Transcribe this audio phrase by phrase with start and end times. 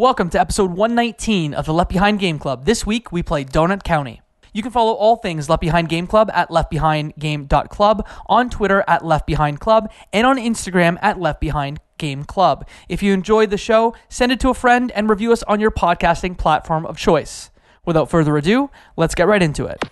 [0.00, 2.64] Welcome to episode 119 of the Left Behind Game Club.
[2.64, 4.22] This week we play Donut County.
[4.54, 9.88] You can follow all things Left Behind Game Club at leftbehindgame.club, on Twitter at leftbehindclub,
[10.10, 12.66] and on Instagram at Left Behind Game Club.
[12.88, 15.70] If you enjoyed the show, send it to a friend and review us on your
[15.70, 17.50] podcasting platform of choice.
[17.84, 19.84] Without further ado, let's get right into it.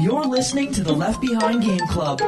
[0.00, 2.20] You're listening to the Left Behind Game Club.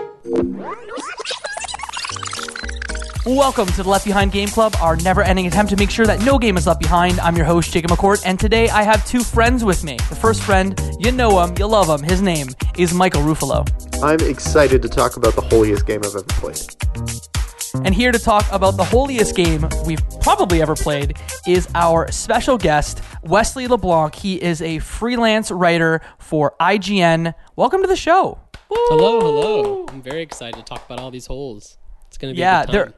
[3.25, 6.21] Welcome to the Left Behind Game Club, our never ending attempt to make sure that
[6.25, 7.21] no game is left behind.
[7.21, 9.97] I'm your host, Jacob McCourt, and today I have two friends with me.
[10.09, 12.03] The first friend, you know him, you love him.
[12.05, 13.65] His name is Michael Ruffalo.
[14.03, 17.87] I'm excited to talk about the holiest game I've ever played.
[17.87, 21.17] And here to talk about the holiest game we've probably ever played
[21.47, 24.17] is our special guest, Wesley LeBlanc.
[24.17, 27.35] He is a freelance writer for IGN.
[27.55, 28.41] Welcome to the show.
[28.69, 29.87] Hello, hello.
[29.91, 31.79] I'm very excited to talk about all these holes.
[32.09, 32.95] It's gonna be Yeah, a good there time.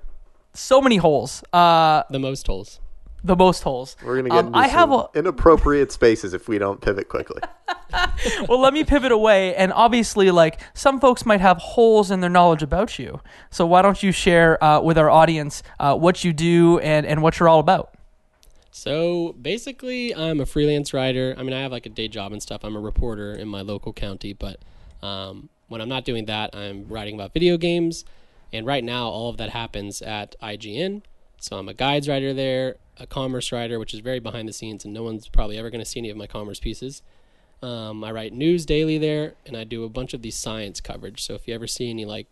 [0.54, 1.42] So many holes.
[1.52, 2.80] Uh, the most holes.
[3.22, 3.96] the most holes.
[4.04, 7.40] We're gonna get Um, into I have a inappropriate spaces if we don't pivot quickly.
[8.48, 9.54] well, let me pivot away.
[9.54, 13.20] And obviously, like some folks might have holes in their knowledge about you.
[13.50, 17.22] So why don't you share uh, with our audience uh, what you do and, and
[17.22, 17.94] what you're all about?
[18.70, 21.34] So basically, I'm a freelance writer.
[21.38, 22.64] I mean, I have like a day job and stuff.
[22.64, 24.58] I'm a reporter in my local county, but
[25.02, 28.04] um, when I'm not doing that, I'm writing about video games.
[28.54, 31.02] And right now, all of that happens at IGN.
[31.40, 34.84] So I'm a guides writer there, a commerce writer, which is very behind the scenes,
[34.84, 37.02] and no one's probably ever going to see any of my commerce pieces.
[37.62, 41.20] Um, I write news daily there, and I do a bunch of these science coverage.
[41.24, 42.28] So if you ever see any like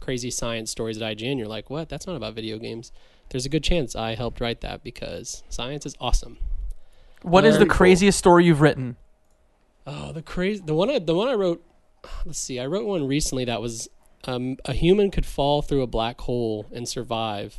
[0.00, 1.90] crazy science stories at IGN, you're like, what?
[1.90, 2.90] That's not about video games.
[3.28, 6.38] There's a good chance I helped write that because science is awesome.
[7.20, 7.76] What is the Very cool.
[7.76, 8.96] craziest story you've written?
[9.86, 11.62] Oh, the crazy the one I the one I wrote.
[12.24, 13.88] Let's see, I wrote one recently that was
[14.24, 17.58] um, a human could fall through a black hole and survive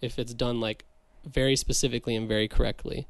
[0.00, 0.84] if it's done like
[1.24, 3.06] very specifically and very correctly.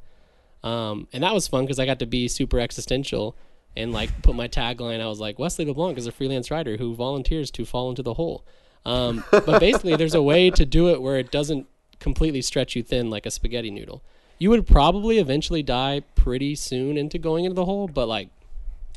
[0.63, 3.37] Um, and that was fun because I got to be super existential
[3.77, 5.01] and like put my tagline.
[5.01, 8.15] I was like, Wesley LeBlanc is a freelance writer who volunteers to fall into the
[8.15, 8.45] hole.
[8.85, 11.67] Um, but basically, there's a way to do it where it doesn't
[11.99, 14.03] completely stretch you thin like a spaghetti noodle.
[14.39, 18.31] You would probably eventually die pretty soon into going into the hole, but like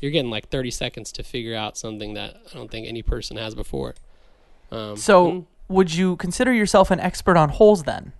[0.04, 3.38] you're getting like 30 seconds to figure out something that I don't think any person
[3.38, 3.94] has before.
[4.70, 8.12] Um, So, mm, would you consider yourself an expert on holes then?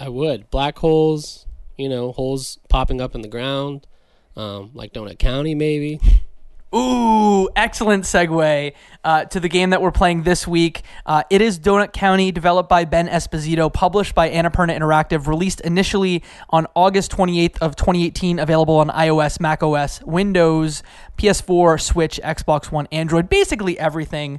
[0.00, 3.86] I would black holes, you know, holes popping up in the ground,
[4.34, 6.00] um, like Donut County maybe.
[6.74, 10.82] Ooh, excellent segue uh, to the game that we're playing this week.
[11.06, 16.22] Uh, it is Donut County, developed by Ben Esposito, published by Annapurna Interactive, released initially
[16.50, 20.82] on August 28th of 2018, available on iOS, macOS, Windows,
[21.16, 24.38] PS4, Switch, Xbox One, Android, basically everything.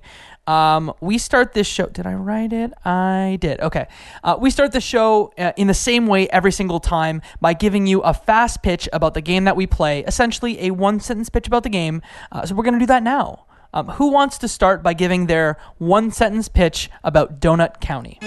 [0.49, 1.85] Um, we start this show.
[1.85, 2.73] Did I write it?
[2.83, 3.59] I did.
[3.59, 3.85] Okay.
[4.23, 7.85] Uh, we start the show uh, in the same way every single time by giving
[7.85, 11.45] you a fast pitch about the game that we play, essentially a one sentence pitch
[11.45, 12.01] about the game.
[12.31, 13.45] Uh, so we're going to do that now.
[13.75, 18.17] Um, who wants to start by giving their one sentence pitch about Donut County?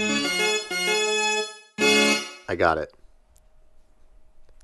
[2.47, 2.93] I got it.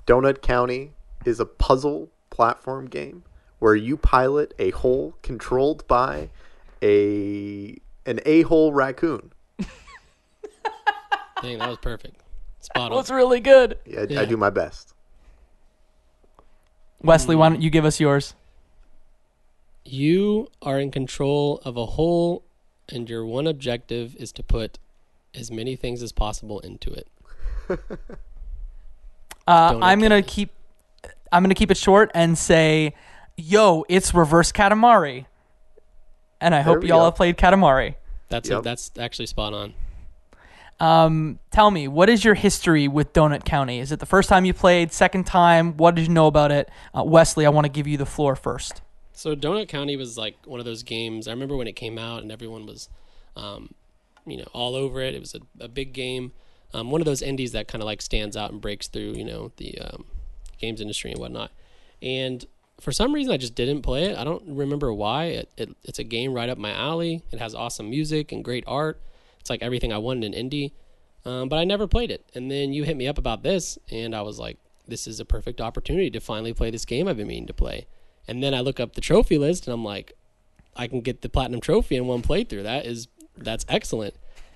[0.08, 0.94] Donut County
[1.26, 3.26] is a puzzle platform game
[3.60, 6.30] where you pilot a hole controlled by
[6.84, 9.32] a an a-hole raccoon.
[11.42, 12.22] Dang, that was perfect.
[12.60, 12.92] Spot on.
[12.92, 13.78] Well, it's really good.
[13.86, 14.22] Yeah, I, Yeah.
[14.22, 14.94] I do my best.
[17.02, 18.36] Wesley, why don't you give us yours?
[19.86, 22.44] You are in control of a hole,
[22.90, 24.78] and your one objective is to put
[25.34, 27.08] as many things as possible into it.
[29.48, 30.52] Uh, I'm gonna keep.
[31.32, 32.94] I'm gonna keep it short and say,
[33.36, 35.26] "Yo, it's reverse Katamari,"
[36.42, 37.06] and I hope y'all go.
[37.06, 37.96] have played Katamari.
[38.30, 38.60] That's Yep.
[38.60, 39.74] a, that's actually spot on.
[40.80, 43.80] Um, tell me, what is your history with Donut County?
[43.80, 44.94] Is it the first time you played?
[44.94, 45.76] Second time?
[45.76, 46.70] What did you know about it?
[46.98, 48.82] Uh, Wesley, I want to give you the floor first.
[49.12, 51.28] So Donut County was like one of those games.
[51.28, 52.88] I remember when it came out and everyone was,
[53.36, 53.74] um,
[54.26, 55.14] you know, all over it.
[55.14, 56.32] It was a, a big game.
[56.74, 59.26] Um, one of those indies that kind of like stands out and breaks through, you
[59.26, 60.06] know, the um,
[60.60, 61.52] games industry and whatnot.
[62.02, 62.46] And
[62.80, 64.18] for some reason, I just didn't play it.
[64.18, 65.26] I don't remember why.
[65.26, 67.24] It, it, it's a game right up my alley.
[67.32, 69.02] It has awesome music and great art.
[69.40, 70.72] It's like everything I wanted in indie.
[71.26, 72.24] Um, but I never played it.
[72.34, 75.26] And then you hit me up about this, and I was like, this is a
[75.26, 77.88] perfect opportunity to finally play this game I've been meaning to play.
[78.28, 80.14] And then I look up the trophy list, and I'm like,
[80.76, 82.64] I can get the platinum trophy in one playthrough.
[82.64, 84.16] That is that's excellent.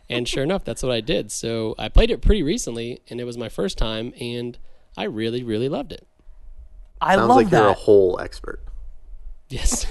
[0.10, 1.32] And sure enough, that's what I did.
[1.32, 4.58] So I played it pretty recently, and it was my first time, and
[4.98, 6.06] I really, really loved it.
[7.04, 7.78] I Sounds love like you're a that.
[7.78, 8.60] hole expert.
[9.50, 9.86] Yes,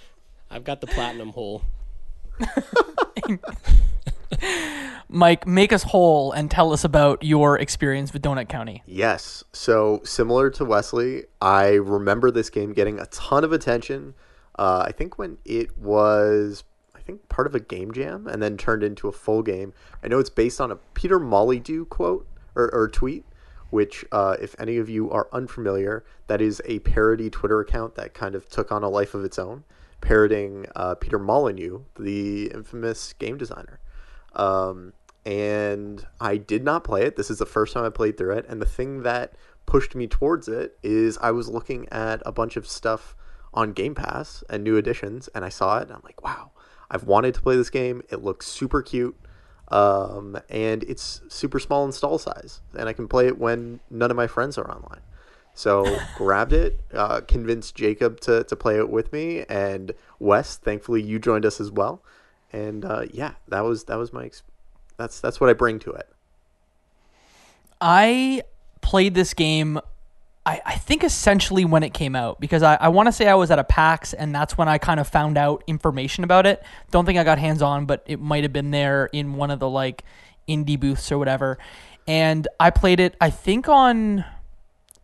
[0.50, 1.62] I've got the platinum hole.
[5.08, 8.82] Mike, make us whole and tell us about your experience with Donut County.
[8.86, 9.44] Yes.
[9.52, 14.14] So similar to Wesley, I remember this game getting a ton of attention.
[14.58, 16.64] Uh, I think when it was,
[16.96, 19.72] I think part of a game jam, and then turned into a full game.
[20.02, 22.26] I know it's based on a Peter Molyneux quote
[22.56, 23.24] or, or tweet,
[23.74, 28.14] which, uh, if any of you are unfamiliar, that is a parody Twitter account that
[28.14, 29.64] kind of took on a life of its own,
[30.00, 33.80] parodying uh, Peter Molyneux, the infamous game designer.
[34.36, 34.92] Um,
[35.26, 37.16] and I did not play it.
[37.16, 38.46] This is the first time I played through it.
[38.48, 39.32] And the thing that
[39.66, 43.16] pushed me towards it is I was looking at a bunch of stuff
[43.52, 46.52] on Game Pass and new editions, and I saw it, and I'm like, wow,
[46.88, 48.02] I've wanted to play this game.
[48.08, 49.16] It looks super cute,
[49.68, 54.16] um, and it's super small install size, and I can play it when none of
[54.16, 55.00] my friends are online.
[55.54, 60.56] So grabbed it, uh, convinced Jacob to, to play it with me, and Wes.
[60.56, 62.02] Thankfully, you joined us as well,
[62.52, 64.42] and uh, yeah, that was that was my ex-
[64.96, 66.08] that's that's what I bring to it.
[67.80, 68.42] I
[68.80, 69.80] played this game,
[70.46, 73.34] I, I think essentially when it came out, because I, I want to say I
[73.34, 76.62] was at a PAX and that's when I kind of found out information about it.
[76.90, 79.58] Don't think I got hands on, but it might have been there in one of
[79.58, 80.04] the like
[80.48, 81.58] indie booths or whatever.
[82.06, 84.24] And I played it, I think on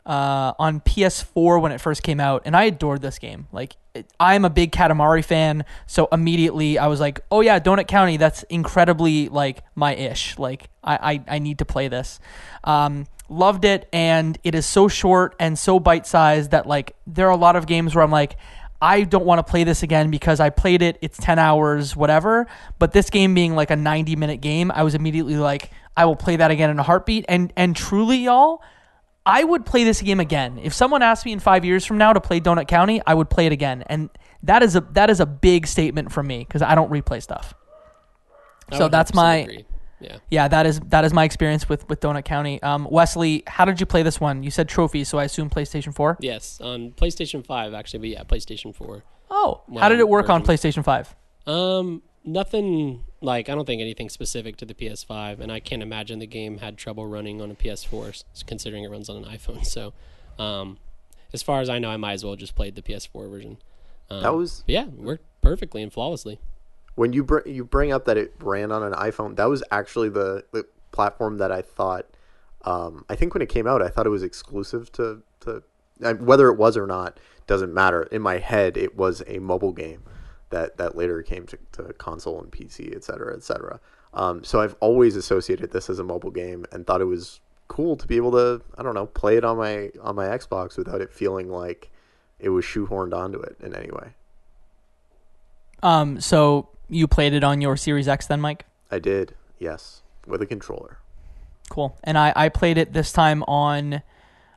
[0.07, 3.47] uh, on PS4 when it first came out, and I adored this game.
[3.53, 7.87] Like, it, I'm a big Katamari fan, so immediately I was like, "Oh yeah, Donut
[7.87, 10.39] County, that's incredibly like my ish.
[10.39, 12.19] Like, I I, I need to play this."
[12.65, 17.29] Um, loved it, and it is so short and so bite sized that like there
[17.29, 18.37] are a lot of games where I'm like.
[18.83, 22.47] I don't want to play this again because I played it, it's 10 hours, whatever.
[22.79, 26.17] But this game being like a 90 minute game, I was immediately like, I will
[26.17, 27.27] play that again in a heartbeat.
[27.29, 28.63] And and truly, y'all,
[29.27, 30.59] I would play this game again.
[30.63, 33.29] If someone asked me in five years from now to play Donut County, I would
[33.29, 33.85] play it again.
[33.87, 34.09] And
[34.43, 37.55] that is a that is a big statement from me because I don't replay stuff.
[38.73, 39.67] I So that's my agree.
[40.01, 40.19] Yeah.
[40.31, 42.63] yeah that is that is my experience with with Donut County.
[42.63, 44.43] Um, Wesley, how did you play this one?
[44.43, 46.17] You said trophy, so I assume PlayStation Four.
[46.21, 49.05] Yes, on PlayStation Five actually, but yeah, PlayStation Four.
[49.31, 50.43] Oh, how did it work on.
[50.43, 51.15] PlayStation Five?
[51.47, 56.19] Um, nothing like I don't think anything specific to the PS5, and I can't imagine
[56.19, 59.65] the game had trouble running on a PS4, considering it runs on an iPhone.
[59.65, 59.93] So,
[60.39, 60.79] um,
[61.33, 63.59] as far as I know, I might as well just played the PS4 version.
[64.11, 66.41] Um, That was yeah, it worked perfectly and flawlessly.
[67.01, 69.35] When you br- you bring up that it ran on an iPhone.
[69.37, 72.05] That was actually the, the platform that I thought.
[72.67, 75.63] Um, I think when it came out, I thought it was exclusive to to
[76.19, 78.03] whether it was or not doesn't matter.
[78.03, 80.03] In my head, it was a mobile game
[80.51, 83.81] that that later came to, to console and PC, et cetera, et cetera.
[84.13, 87.97] Um, so I've always associated this as a mobile game and thought it was cool
[87.97, 91.01] to be able to I don't know play it on my on my Xbox without
[91.01, 91.91] it feeling like
[92.39, 94.11] it was shoehorned onto it in any way.
[95.83, 98.67] Um, so you played it on your Series X then, Mike?
[98.91, 100.99] I did, yes, with a controller.
[101.71, 101.97] Cool.
[102.03, 104.03] And I, I played it this time on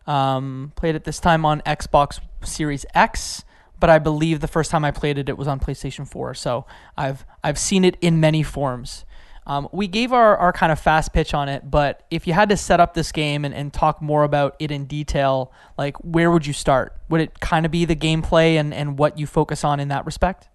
[0.06, 3.44] um, played it this time on Xbox Series X,
[3.80, 6.34] but I believe the first time I played it it was on PlayStation 4.
[6.34, 6.66] So
[6.98, 9.06] I've I've seen it in many forms.
[9.46, 12.48] Um, we gave our, our kind of fast pitch on it, but if you had
[12.50, 16.32] to set up this game and, and talk more about it in detail, like where
[16.32, 16.96] would you start?
[17.10, 20.06] Would it kind of be the gameplay and, and what you focus on in that
[20.06, 20.48] respect?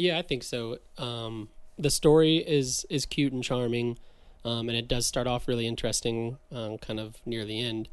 [0.00, 0.78] Yeah, I think so.
[0.96, 3.98] Um, the story is is cute and charming,
[4.46, 7.88] um, and it does start off really interesting, um, kind of near the end.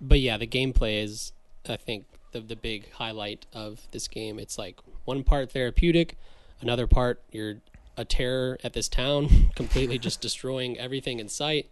[0.00, 1.32] But yeah, the gameplay is,
[1.68, 4.38] I think, the the big highlight of this game.
[4.38, 6.16] It's like one part therapeutic,
[6.62, 7.56] another part you're
[7.98, 11.68] a terror at this town, completely just destroying everything in sight.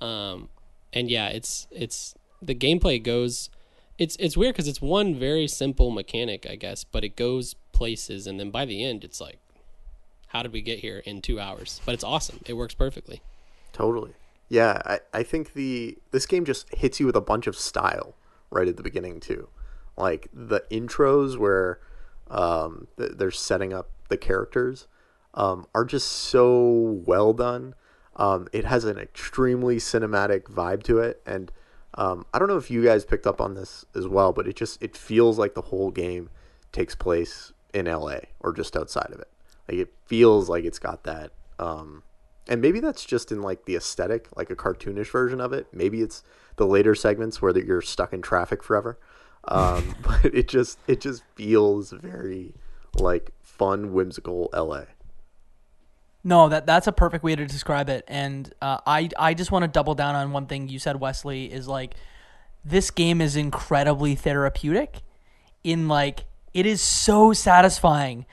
[0.00, 0.48] Um,
[0.92, 3.50] and yeah, it's it's the gameplay goes.
[3.98, 8.28] It's it's weird because it's one very simple mechanic, I guess, but it goes places,
[8.28, 9.40] and then by the end, it's like,
[10.28, 11.80] how did we get here in two hours?
[11.84, 12.38] But it's awesome.
[12.46, 13.22] It works perfectly.
[13.72, 14.12] Totally.
[14.48, 18.14] Yeah, I, I think the this game just hits you with a bunch of style
[18.50, 19.48] right at the beginning too.
[19.96, 21.80] Like the intros where
[22.30, 24.86] um, th- they're setting up the characters
[25.34, 27.74] um, are just so well done.
[28.14, 31.50] Um, it has an extremely cinematic vibe to it, and
[31.94, 34.54] um, I don't know if you guys picked up on this as well, but it
[34.54, 36.30] just it feels like the whole game
[36.70, 39.28] takes place in LA or just outside of it.
[39.68, 41.32] Like it feels like it's got that.
[41.58, 42.02] Um,
[42.48, 45.66] and maybe that's just in like the aesthetic, like a cartoonish version of it.
[45.72, 46.22] Maybe it's
[46.56, 48.98] the later segments where you're stuck in traffic forever.
[49.44, 52.54] Um, but it just it just feels very
[52.94, 54.84] like fun, whimsical LA.
[56.24, 58.04] No, that that's a perfect way to describe it.
[58.06, 61.52] And uh, I I just want to double down on one thing you said, Wesley.
[61.52, 61.94] Is like
[62.64, 65.02] this game is incredibly therapeutic.
[65.64, 66.24] In like
[66.54, 68.26] it is so satisfying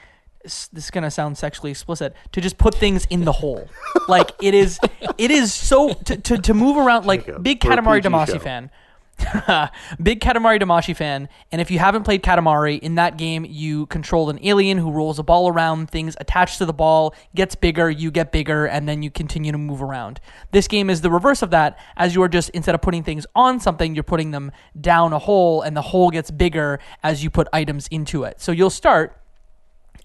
[0.43, 3.67] this is gonna sound sexually explicit to just put things in the hole.
[4.07, 4.79] like it is,
[5.17, 8.71] it is so to to, to move around like Jacob, big Katamari Damacy fan.
[10.01, 14.29] Big Katamari Damacy fan, and if you haven't played Katamari, in that game you control
[14.29, 18.11] an alien who rolls a ball around, things attached to the ball, gets bigger, you
[18.11, 20.19] get bigger, and then you continue to move around.
[20.51, 23.25] This game is the reverse of that, as you are just, instead of putting things
[23.35, 27.29] on something, you're putting them down a hole, and the hole gets bigger as you
[27.29, 28.39] put items into it.
[28.39, 29.18] So you'll start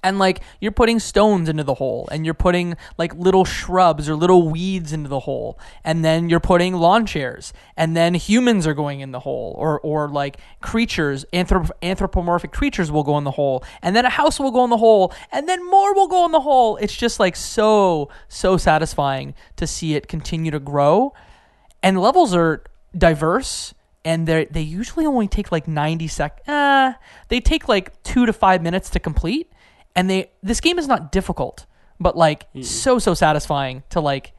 [0.05, 4.15] and like you're putting stones into the hole and you're putting like little shrubs or
[4.15, 8.75] little weeds into the hole and then you're putting lawn chairs and then humans are
[8.75, 13.33] going in the hole or or like creatures anthrop- anthropomorphic creatures will go in the
[13.33, 16.27] hole and then a house will go in the hole and then more will go
[16.27, 16.77] in the hole.
[16.77, 21.15] It's just like so so satisfying to see it continue to grow.
[21.83, 22.63] And levels are
[22.97, 26.93] diverse and they they usually only take like 90 sec uh,
[27.29, 29.51] they take like 2 to 5 minutes to complete
[29.97, 31.67] and they this game is not difficult
[32.01, 34.33] but like so so satisfying to like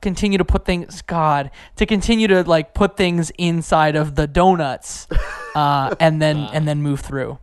[0.00, 5.06] continue to put things god to continue to like put things inside of the donuts
[5.54, 7.38] uh, and then and then move through.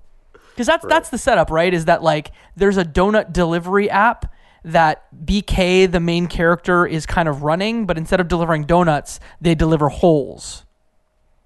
[0.51, 4.31] Because that's that's the setup right is that like there's a donut delivery app
[4.63, 9.53] that bk the main character is kind of running but instead of delivering donuts they
[9.53, 10.63] deliver holes.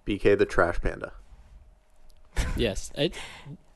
[0.06, 1.14] BK the trash panda.
[2.56, 3.12] Yes, I,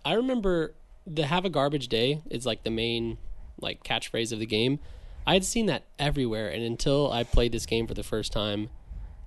[0.06, 0.74] I remember
[1.06, 3.18] the "Have a garbage day" is like the main
[3.60, 4.80] like catchphrase of the game.
[5.26, 8.70] I had seen that everywhere, and until I played this game for the first time,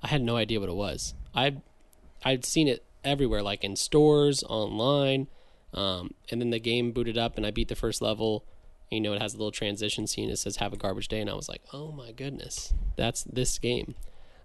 [0.02, 1.14] I had no idea what it was.
[1.35, 1.56] I
[2.25, 5.28] I'd seen it everywhere, like in stores, online,
[5.73, 8.45] um, and then the game booted up, and I beat the first level.
[8.90, 10.28] You know, it has a little transition scene.
[10.30, 13.59] It says "Have a garbage day," and I was like, "Oh my goodness, that's this
[13.59, 13.95] game."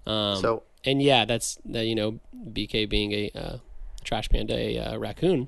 [0.05, 1.85] Um, So- and yeah, that's that.
[1.85, 2.19] You know,
[2.53, 3.57] BK being a uh,
[4.03, 5.47] trash panda, a uh, raccoon,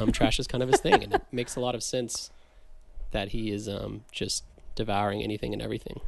[0.00, 2.30] um, trash is kind of his thing, and it makes a lot of sense
[3.10, 6.00] that he is um, just devouring anything and everything.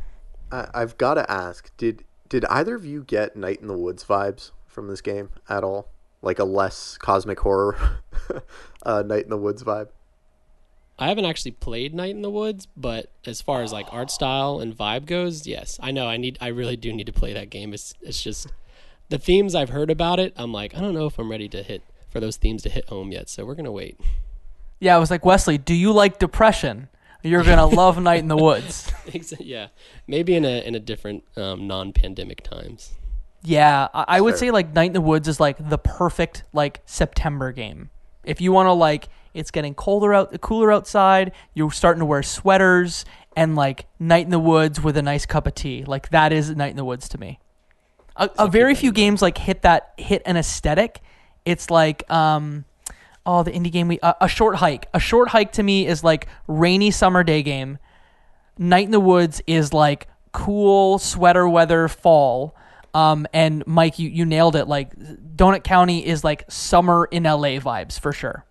[0.52, 4.04] I, I've got to ask did did either of you get Night in the Woods
[4.04, 5.88] vibes from this game at all?
[6.22, 7.76] Like a less cosmic horror
[8.84, 9.88] uh, Night in the Woods vibe?
[10.98, 14.60] I haven't actually played Night in the Woods, but as far as like art style
[14.60, 16.38] and vibe goes, yes, I know I need.
[16.40, 17.72] I really do need to play that game.
[17.72, 18.48] It's it's just
[19.08, 20.32] the themes I've heard about it.
[20.36, 22.88] I'm like, I don't know if I'm ready to hit for those themes to hit
[22.88, 23.28] home yet.
[23.28, 23.98] So we're gonna wait.
[24.80, 26.88] yeah i was like wesley do you like depression
[27.22, 28.90] you're gonna love night in the woods
[29.38, 29.68] yeah,
[30.06, 32.92] maybe in a in a different um, non-pandemic times.
[33.42, 34.38] Yeah, I, I would Fair.
[34.38, 37.90] say like Night in the Woods is like the perfect like September game.
[38.22, 41.32] If you want to like, it's getting colder out, cooler outside.
[41.54, 45.46] You're starting to wear sweaters and like Night in the Woods with a nice cup
[45.46, 45.84] of tea.
[45.84, 47.38] Like that is Night in the Woods to me.
[48.16, 51.00] A, a very few games like hit that hit an aesthetic.
[51.50, 52.64] It's like um,
[53.26, 54.88] oh the indie game we uh, a short hike.
[54.94, 57.78] A short hike to me is like rainy summer day game.
[58.56, 62.54] Night in the Woods is like cool sweater weather fall.
[62.92, 64.66] Um, and Mike, you, you nailed it.
[64.66, 68.44] Like Donut County is like summer in LA vibes for sure.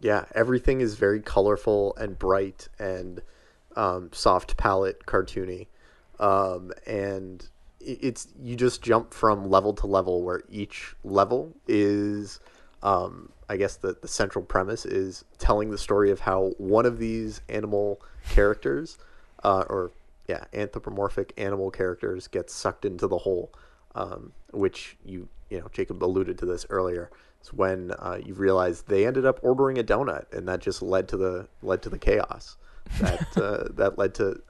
[0.00, 3.22] Yeah, everything is very colorful and bright and
[3.74, 5.68] um, soft palette, cartoony,
[6.18, 7.48] um, and
[7.86, 12.40] it's you just jump from level to level where each level is,
[12.82, 16.98] um, I guess the the central premise is telling the story of how one of
[16.98, 18.00] these animal
[18.30, 18.98] characters,
[19.44, 19.92] uh, or
[20.28, 23.52] yeah, anthropomorphic animal characters gets sucked into the hole,
[23.94, 27.10] um, which you you know Jacob alluded to this earlier.
[27.42, 31.08] Is when uh, you realize they ended up ordering a donut, and that just led
[31.08, 32.56] to the led to the chaos
[33.00, 34.40] that uh, that led to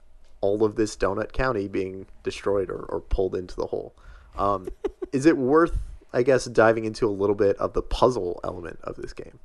[0.41, 3.95] all of this donut county being destroyed or, or pulled into the hole.
[4.37, 4.69] Um,
[5.11, 5.77] is it worth,
[6.13, 9.39] I guess, diving into a little bit of the puzzle element of this game?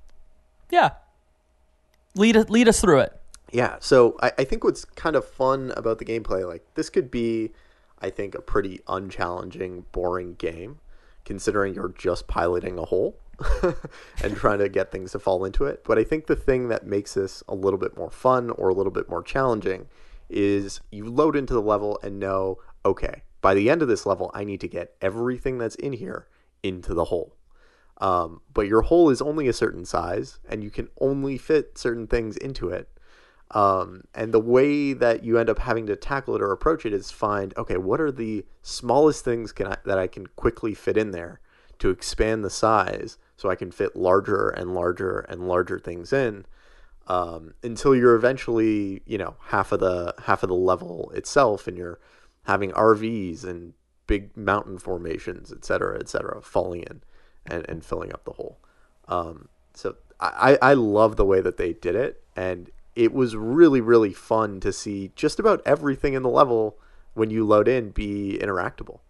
[0.70, 0.90] Yeah.
[2.14, 3.18] Lead us, lead us through it.
[3.52, 7.10] Yeah, so I, I think what's kind of fun about the gameplay, like this could
[7.10, 7.52] be,
[8.00, 10.80] I think, a pretty unchallenging, boring game,
[11.24, 13.18] considering you're just piloting a hole
[14.22, 15.84] and trying to get things to fall into it.
[15.84, 18.74] But I think the thing that makes this a little bit more fun or a
[18.74, 19.86] little bit more challenging
[20.28, 24.30] is you load into the level and know, okay, by the end of this level,
[24.34, 26.28] I need to get everything that's in here
[26.62, 27.36] into the hole.
[27.98, 32.06] Um, but your hole is only a certain size, and you can only fit certain
[32.06, 32.88] things into it.
[33.52, 36.92] Um, and the way that you end up having to tackle it or approach it
[36.94, 40.96] is find okay, what are the smallest things can I, that I can quickly fit
[40.96, 41.40] in there
[41.80, 46.46] to expand the size so I can fit larger and larger and larger things in
[47.08, 51.76] um, until you're eventually you know half of the half of the level itself, and
[51.76, 51.98] you're
[52.44, 53.74] having RVs and
[54.06, 57.02] big mountain formations, et cetera, et cetera, falling in
[57.46, 58.58] and, and filling up the hole.
[59.08, 63.80] Um, so I, I love the way that they did it, and it was really
[63.80, 66.76] really fun to see just about everything in the level
[67.14, 69.00] when you load in be interactable.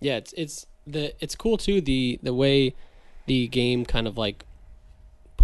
[0.00, 2.74] Yeah, it's it's the it's cool too the the way
[3.26, 4.44] the game kind of like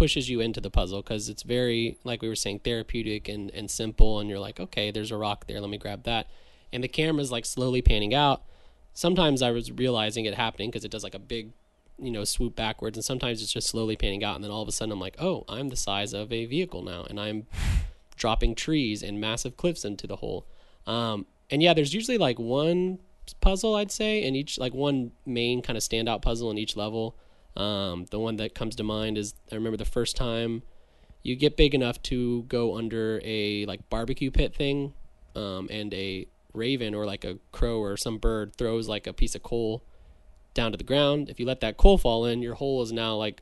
[0.03, 3.71] pushes you into the puzzle because it's very like we were saying therapeutic and and
[3.71, 6.27] simple and you're like okay there's a rock there let me grab that.
[6.73, 8.41] And the camera's like slowly panning out.
[8.93, 11.53] Sometimes i was realizing it happening because it does like a big
[11.97, 14.67] you know swoop backwards and sometimes it's just slowly panning out and then all of
[14.67, 17.47] a sudden i'm like oh i'm the size of a vehicle now and i'm
[18.17, 20.45] dropping trees and massive cliffs into the hole.
[20.85, 22.99] Um, and yeah there's usually like one
[23.39, 27.15] puzzle i'd say and each like one main kind of standout puzzle in each level
[27.55, 30.63] um, the one that comes to mind is I remember the first time
[31.21, 34.93] you get big enough to go under a like barbecue pit thing,
[35.35, 39.33] um, and a raven or like a crow or some bird throws like a piece
[39.35, 39.83] of coal
[40.53, 41.29] down to the ground.
[41.29, 43.41] If you let that coal fall in, your hole is now like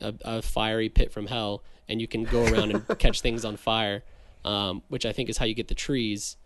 [0.00, 3.56] a, a fiery pit from hell, and you can go around and catch things on
[3.56, 4.02] fire,
[4.44, 6.36] um, which I think is how you get the trees.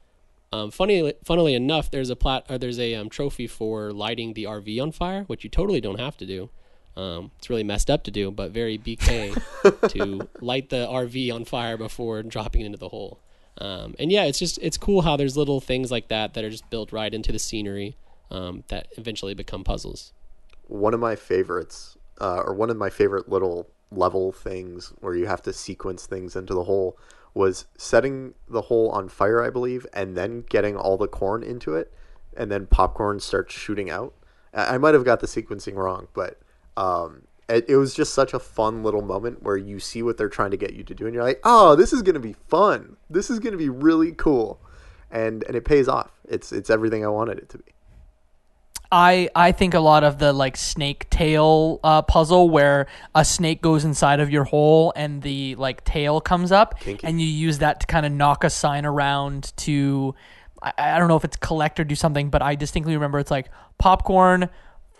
[0.52, 4.44] Um, funny, funnily enough, there's a plat or there's a um, trophy for lighting the
[4.44, 6.50] RV on fire, which you totally don't have to do.
[6.98, 9.40] Um, it's really messed up to do, but very BK
[9.90, 13.20] to light the RV on fire before dropping it into the hole.
[13.58, 16.50] Um, and yeah, it's just it's cool how there's little things like that that are
[16.50, 17.96] just built right into the scenery
[18.32, 20.12] um, that eventually become puzzles.
[20.66, 25.26] One of my favorites, uh, or one of my favorite little level things where you
[25.26, 26.98] have to sequence things into the hole,
[27.32, 31.74] was setting the hole on fire, I believe, and then getting all the corn into
[31.74, 31.92] it,
[32.36, 34.14] and then popcorn starts shooting out.
[34.52, 36.40] I, I might have got the sequencing wrong, but
[36.78, 40.28] um, it, it, was just such a fun little moment where you see what they're
[40.28, 42.96] trying to get you to do, and you're like, "Oh, this is gonna be fun.
[43.10, 44.60] This is gonna be really cool,"
[45.10, 46.12] and and it pays off.
[46.28, 47.72] It's it's everything I wanted it to be.
[48.92, 53.60] I I think a lot of the like snake tail uh, puzzle where a snake
[53.60, 57.04] goes inside of your hole and the like tail comes up Kinky.
[57.06, 60.14] and you use that to kind of knock a sign around to
[60.62, 63.30] I, I don't know if it's collect or do something, but I distinctly remember it's
[63.30, 64.48] like popcorn,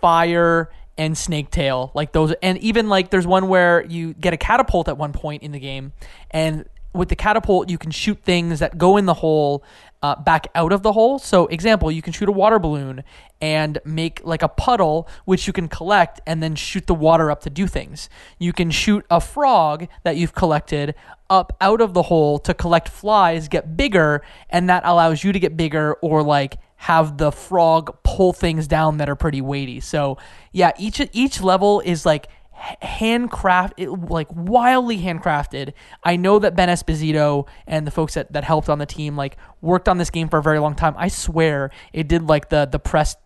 [0.01, 1.91] fire, and Snake Tail.
[1.95, 5.43] Like those, and even like there's one where you get a catapult at one point
[5.43, 5.93] in the game,
[6.31, 9.63] and with the catapult you can shoot things that go in the hole
[10.03, 11.19] uh, back out of the hole.
[11.19, 13.03] So, example, you can shoot a water balloon
[13.41, 17.41] and make like a puddle, which you can collect and then shoot the water up
[17.43, 18.09] to do things.
[18.39, 20.95] You can shoot a frog that you've collected
[21.31, 25.39] up out of the hole to collect flies, get bigger, and that allows you to
[25.39, 29.81] get bigger or like have the frog pull things down that are pretty weighty.
[29.81, 30.17] So
[30.53, 35.73] yeah, each each level is like handcraft like wildly handcrafted.
[36.05, 39.37] I know that Ben Esposito and the folks that, that helped on the team like
[39.61, 40.95] worked on this game for a very long time.
[40.97, 43.17] I swear it did like the the press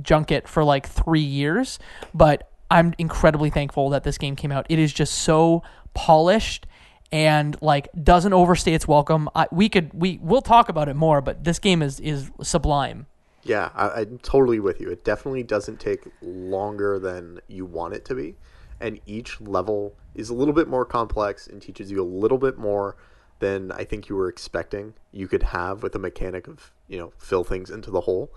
[0.00, 1.80] junket for like three years,
[2.14, 4.66] but I'm incredibly thankful that this game came out.
[4.68, 6.66] It is just so polished
[7.12, 9.28] and like doesn't overstay its welcome.
[9.34, 13.06] I, we could we we'll talk about it more, but this game is is sublime.
[13.44, 14.90] Yeah, I, I'm totally with you.
[14.90, 18.36] It definitely doesn't take longer than you want it to be,
[18.80, 22.56] and each level is a little bit more complex and teaches you a little bit
[22.58, 22.96] more
[23.40, 27.12] than I think you were expecting you could have with a mechanic of you know
[27.18, 28.30] fill things into the hole.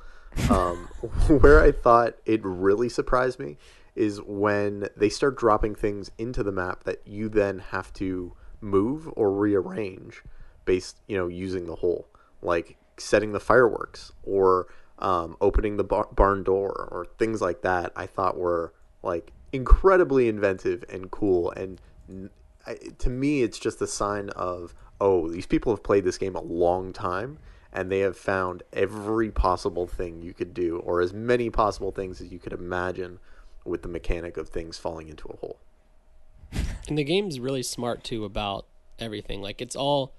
[0.49, 0.77] Um,
[1.27, 3.57] where I thought it really surprised me
[3.95, 9.09] is when they start dropping things into the map that you then have to move
[9.15, 10.23] or rearrange
[10.65, 12.07] based, you know, using the hole,
[12.41, 14.67] like setting the fireworks or
[14.99, 17.91] um, opening the bar- barn door or things like that.
[17.95, 21.51] I thought were like incredibly inventive and cool.
[21.51, 21.79] And
[22.97, 26.41] to me, it's just a sign of oh, these people have played this game a
[26.41, 27.37] long time
[27.73, 32.21] and they have found every possible thing you could do or as many possible things
[32.21, 33.19] as you could imagine
[33.65, 35.59] with the mechanic of things falling into a hole.
[36.87, 38.67] And the game's really smart too about
[38.99, 39.41] everything.
[39.41, 40.13] Like it's all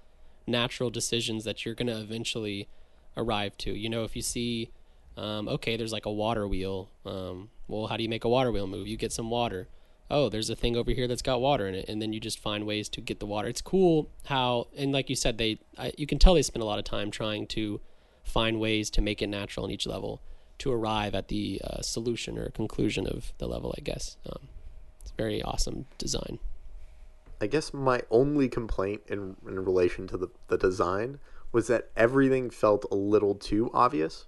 [0.46, 2.68] natural decisions that you're to eventually
[3.16, 3.72] arrive to.
[3.72, 4.70] You know, if you see,
[5.16, 6.90] um, okay, there's like a water wheel.
[7.04, 8.86] Um, well, how do you make a water wheel move?
[8.86, 9.68] You get some water.
[10.10, 12.38] Oh, there's a thing over here that's got water in it, and then you just
[12.38, 13.48] find ways to get the water.
[13.48, 16.66] It's cool how, and like you said, they, I, you can tell they spend a
[16.66, 17.80] lot of time trying to
[18.22, 20.22] find ways to make it natural in each level
[20.58, 23.74] to arrive at the uh, solution or conclusion of the level.
[23.76, 24.48] I guess um,
[25.06, 26.40] it's very awesome design.
[27.40, 31.20] I guess my only complaint in, in relation to the, the design
[31.52, 34.26] was that everything felt a little too obvious.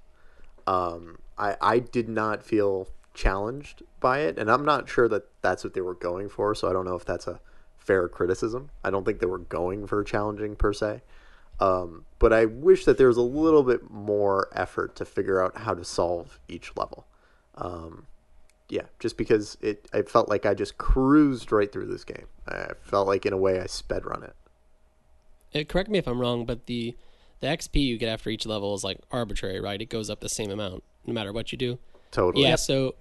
[0.68, 5.64] Um, I, I did not feel challenged by it, and I'm not sure that that's
[5.64, 7.40] what they were going for, so I don't know if that's a
[7.76, 8.70] fair criticism.
[8.84, 11.02] I don't think they were going for challenging per se.
[11.58, 15.56] Um, but I wish that there was a little bit more effort to figure out
[15.56, 17.08] how to solve each level.
[17.56, 18.06] Um,
[18.68, 22.26] yeah, just because it I felt like I just cruised right through this game.
[22.46, 24.34] I felt like in a way I sped run it.
[25.60, 26.96] uh, correct me if I'm wrong, but the
[27.40, 29.80] the XP you get after each level is like arbitrary, right?
[29.80, 31.78] It goes up the same amount no matter what you do.
[32.10, 32.44] Totally.
[32.44, 32.56] Yeah.
[32.56, 32.94] So,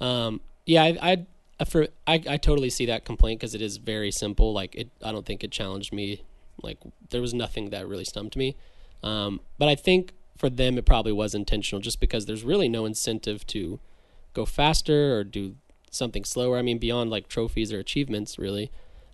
[0.00, 1.26] um, yeah, I, I,
[1.60, 4.52] I, for, I, I totally see that complaint because it is very simple.
[4.52, 6.22] Like it, I don't think it challenged me.
[6.62, 6.78] Like
[7.10, 8.56] there was nothing that really stumped me.
[9.02, 12.84] Um, but I think for them it probably was intentional, just because there's really no
[12.84, 13.80] incentive to
[14.34, 15.56] go faster or do
[15.90, 16.58] something slower.
[16.58, 18.70] I mean, beyond like trophies or achievements, really.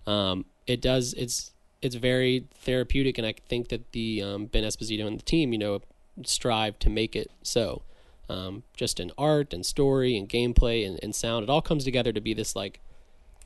[0.07, 1.13] Um, it does.
[1.13, 1.51] It's
[1.81, 5.59] it's very therapeutic, and I think that the um, Ben Esposito and the team, you
[5.59, 5.81] know,
[6.25, 7.83] strive to make it so
[8.29, 11.43] um, just in art and story and gameplay and, and sound.
[11.43, 12.79] It all comes together to be this like,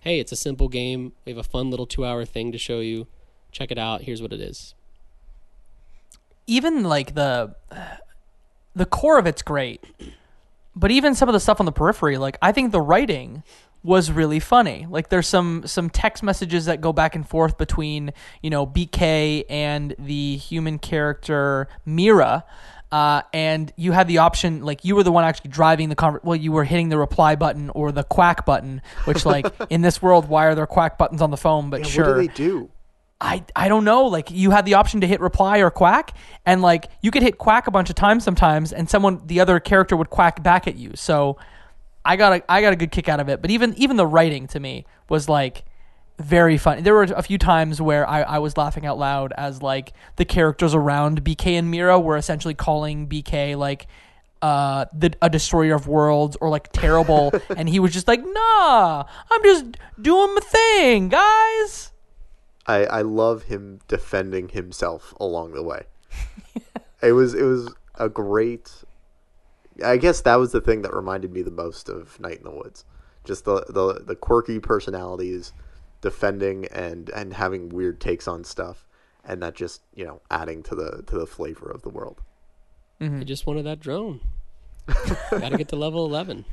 [0.02, 1.14] hey, it's a simple game.
[1.26, 3.08] We have a fun little two hour thing to show you.
[3.52, 4.02] Check it out.
[4.02, 4.74] Here's what it is.
[6.48, 7.56] even like the
[8.76, 9.84] the core of it's great
[10.76, 13.44] but even some of the stuff on the periphery like i think the writing
[13.84, 18.12] was really funny like there's some some text messages that go back and forth between
[18.42, 22.44] you know bk and the human character mira
[22.94, 26.24] uh, and you had the option like you were the one actually driving the conver-
[26.24, 30.00] well you were hitting the reply button or the quack button which like in this
[30.00, 32.34] world why are there quack buttons on the phone but Yeah, sure What do they
[32.34, 32.70] do?
[33.24, 34.06] I I don't know.
[34.06, 37.38] Like you had the option to hit reply or quack, and like you could hit
[37.38, 40.76] quack a bunch of times sometimes, and someone the other character would quack back at
[40.76, 40.92] you.
[40.96, 41.38] So
[42.04, 43.42] I got a I got a good kick out of it.
[43.42, 45.64] But even even the writing to me was like
[46.20, 46.82] very funny.
[46.82, 50.26] There were a few times where I, I was laughing out loud as like the
[50.26, 53.88] characters around BK and Mira were essentially calling BK like
[54.42, 59.06] uh the a destroyer of worlds or like terrible and he was just like nah
[59.32, 61.93] I'm just doing my thing guys
[62.66, 65.84] I, I love him defending himself along the way.
[67.02, 68.72] it was it was a great.
[69.84, 72.52] I guess that was the thing that reminded me the most of Night in the
[72.52, 72.86] Woods,
[73.24, 75.52] just the the, the quirky personalities,
[76.02, 78.86] defending and and having weird takes on stuff,
[79.26, 82.22] and that just you know adding to the to the flavor of the world.
[83.02, 83.22] Mm-hmm.
[83.22, 84.22] I just wanted that drone.
[85.32, 86.46] Got to get to level 11.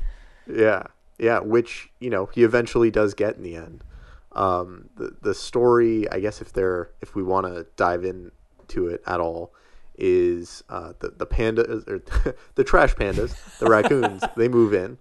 [0.46, 0.85] Yeah,
[1.18, 3.85] yeah, which you know he eventually does get in the end.
[4.33, 9.03] Um, the the story, I guess, if they're if we want to dive into it
[9.07, 9.53] at all,
[9.99, 12.01] is uh, the the panda or
[12.55, 14.23] the trash pandas, the raccoons.
[14.37, 14.99] they move in,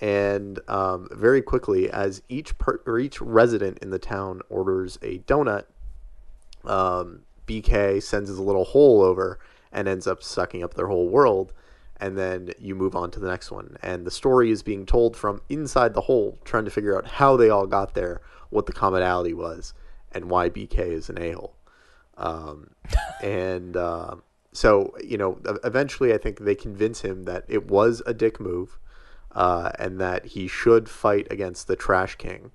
[0.00, 5.18] and um, very quickly, as each per, or each resident in the town orders a
[5.20, 5.64] donut,
[6.64, 9.38] um, BK sends his little hole over
[9.72, 11.52] and ends up sucking up their whole world.
[11.98, 13.76] And then you move on to the next one.
[13.82, 17.36] And the story is being told from inside the hole, trying to figure out how
[17.36, 19.72] they all got there, what the commonality was,
[20.12, 21.54] and why BK is an a hole.
[22.18, 22.70] Um,
[23.22, 24.16] and uh,
[24.52, 28.78] so, you know, eventually I think they convince him that it was a dick move
[29.32, 32.50] uh, and that he should fight against the Trash King.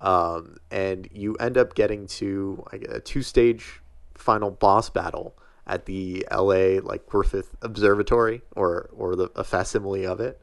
[0.00, 3.82] Um, and you end up getting to a two stage
[4.14, 10.20] final boss battle at the LA like Griffith Observatory or or the a facsimile of
[10.20, 10.40] it,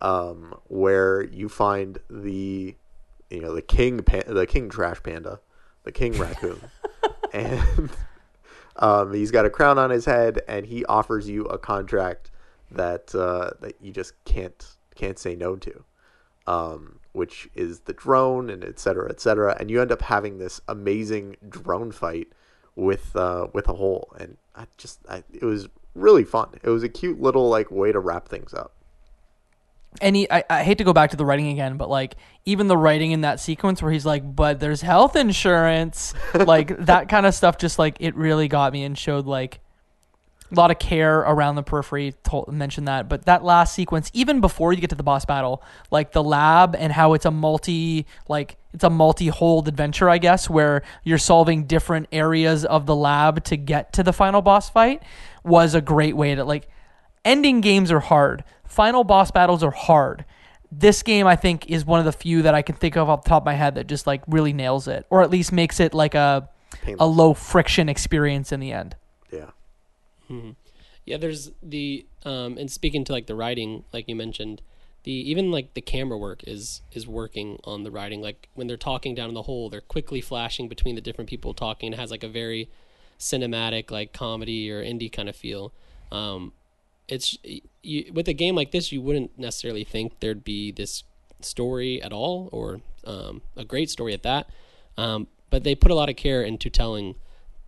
[0.00, 2.74] um, where you find the
[3.30, 5.40] you know the king the king trash panda,
[5.84, 6.60] the king raccoon,
[7.32, 7.90] and
[8.76, 12.30] um, he's got a crown on his head, and he offers you a contract
[12.70, 15.84] that uh, that you just can't can't say no to,
[16.46, 20.38] um, which is the drone and et cetera, et cetera, and you end up having
[20.38, 22.28] this amazing drone fight
[22.76, 26.48] with uh, with a hole, and I just I, it was really fun.
[26.62, 28.72] It was a cute little like way to wrap things up.
[30.00, 32.76] any I, I hate to go back to the writing again, but like even the
[32.76, 37.34] writing in that sequence where he's like, "But there's health insurance," like that kind of
[37.34, 39.60] stuff, just like it really got me and showed like
[40.50, 42.14] a lot of care around the periphery.
[42.24, 45.62] Told, mentioned that, but that last sequence, even before you get to the boss battle,
[45.90, 50.50] like the lab and how it's a multi like it's a multi-hold adventure, I guess,
[50.50, 55.02] where you're solving different areas of the lab to get to the final boss fight,
[55.44, 56.68] was a great way to like
[57.24, 58.42] ending games are hard.
[58.64, 60.24] Final boss battles are hard.
[60.72, 63.22] This game, I think, is one of the few that I can think of off
[63.22, 65.78] the top of my head that just like really nails it, or at least makes
[65.78, 66.48] it like a
[66.98, 68.96] a low friction experience in the end.
[69.30, 69.50] Yeah.
[71.04, 74.62] Yeah, there's the um and speaking to like the writing, like you mentioned,
[75.04, 78.20] the even like the camera work is is working on the writing.
[78.20, 81.54] Like when they're talking down in the hole, they're quickly flashing between the different people
[81.54, 81.92] talking.
[81.92, 82.68] It has like a very
[83.18, 85.72] cinematic, like comedy or indie kind of feel.
[86.10, 86.52] Um,
[87.06, 87.36] it's
[87.82, 91.04] you, with a game like this, you wouldn't necessarily think there'd be this
[91.40, 94.48] story at all, or um, a great story at that.
[94.96, 97.14] Um, but they put a lot of care into telling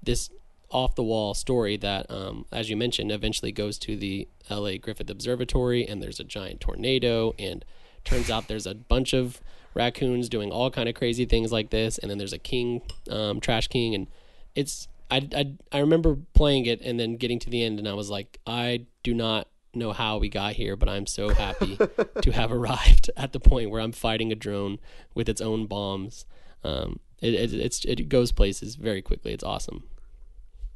[0.02, 0.30] this
[0.70, 5.10] off the wall story that, um, as you mentioned, eventually goes to the LA Griffith
[5.10, 7.64] Observatory, and there's a giant tornado, and
[8.04, 9.40] turns out there's a bunch of
[9.74, 13.40] raccoons doing all kind of crazy things like this, and then there's a king, um,
[13.40, 14.06] trash king, and
[14.54, 17.94] it's I, I I remember playing it and then getting to the end, and I
[17.94, 21.78] was like, I do not know how we got here, but I'm so happy
[22.22, 24.78] to have arrived at the point where I'm fighting a drone
[25.14, 26.24] with its own bombs.
[26.64, 29.32] Um, it, it it's it goes places very quickly.
[29.32, 29.84] It's awesome.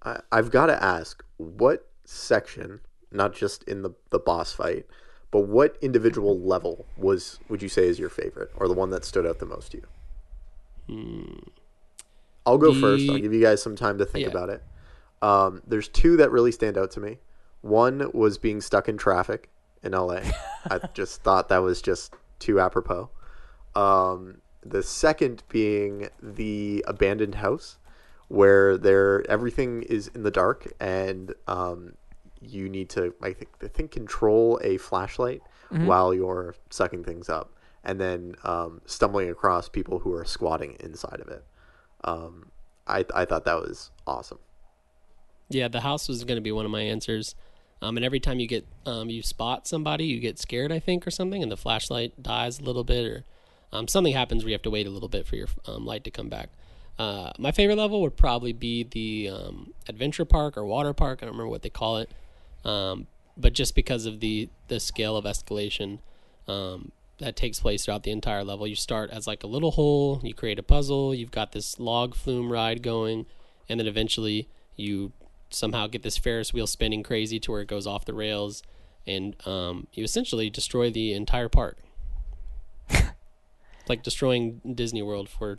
[0.03, 2.81] I, I've got to ask, what section,
[3.13, 4.87] not just in the the boss fight,
[5.31, 9.05] but what individual level was would you say is your favorite or the one that
[9.05, 9.87] stood out the most to you?
[12.47, 13.09] I'll go first.
[13.09, 14.31] I'll give you guys some time to think Yeah.
[14.31, 14.63] about it.
[15.23, 17.19] Um, there's two that really stand out to me.
[17.61, 19.51] One was being stuck in traffic
[19.83, 20.21] in LA.
[20.71, 23.11] I just thought that was just too apropos.
[23.75, 27.79] Um, the second being the abandoned house,
[28.31, 31.95] where there everything is in the dark and um,
[32.41, 37.53] you need to I think I think control a flashlight while you're sucking things up,
[37.85, 41.45] and then um, stumbling across people who are squatting inside of it.
[42.05, 42.51] Um,
[42.87, 44.39] I I thought that was awesome.
[45.49, 47.35] Yeah, the house was going to be one of my answers.
[47.83, 51.07] Um, and every time you get um, you spot somebody, you get scared, I think,
[51.07, 53.25] or something, and the flashlight dies a little bit, or
[53.73, 56.05] um, something happens where you have to wait a little bit for your um, light
[56.05, 56.51] to come back.
[57.01, 61.21] Uh, my favorite level would probably be the um, adventure park or water park.
[61.23, 62.11] I don't remember what they call it,
[62.63, 63.07] um,
[63.39, 66.01] but just because of the the scale of escalation
[66.47, 70.21] um, that takes place throughout the entire level, you start as like a little hole.
[70.23, 71.15] You create a puzzle.
[71.15, 73.25] You've got this log flume ride going,
[73.67, 75.13] and then eventually you
[75.49, 78.63] somehow get this Ferris wheel spinning crazy to where it goes off the rails,
[79.07, 81.79] and um, you essentially destroy the entire park.
[83.89, 85.57] like destroying Disney World for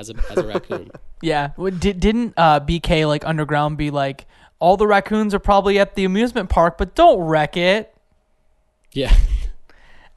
[0.00, 0.90] as a as a raccoon.
[1.22, 1.50] Yeah.
[1.58, 4.24] Well, Did, didn't uh, BK like Underground be like
[4.58, 7.94] all the raccoons are probably at the amusement park, but don't wreck it.
[8.92, 9.14] Yeah.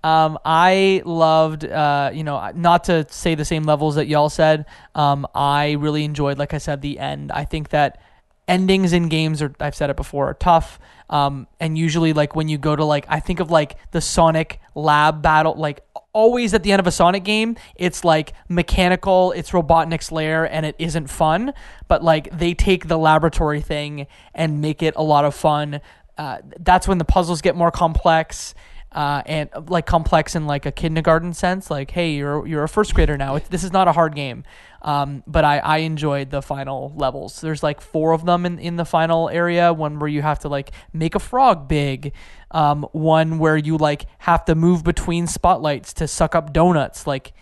[0.05, 4.65] Um, I loved, uh, you know, not to say the same levels that y'all said.
[4.95, 7.31] Um, I really enjoyed, like I said, the end.
[7.31, 8.01] I think that
[8.45, 10.77] endings in games are, I've said it before, are tough.
[11.09, 14.59] Um, and usually, like when you go to like, I think of like the Sonic
[14.75, 19.51] Lab battle, like always at the end of a Sonic game, it's like mechanical, it's
[19.51, 21.53] Robotnik's lair, and it isn't fun.
[21.87, 25.81] But like they take the laboratory thing and make it a lot of fun.
[26.17, 28.53] Uh, that's when the puzzles get more complex
[28.93, 31.71] uh, and like complex in like a kindergarten sense.
[31.71, 33.35] Like, hey, you're you're a first grader now.
[33.35, 34.43] It, this is not a hard game.
[34.81, 37.39] Um, but I, I enjoyed the final levels.
[37.41, 39.73] There's like four of them in, in the final area.
[39.73, 42.13] One where you have to like make a frog big.
[42.51, 47.07] Um, one where you like have to move between spotlights to suck up donuts.
[47.07, 47.33] Like,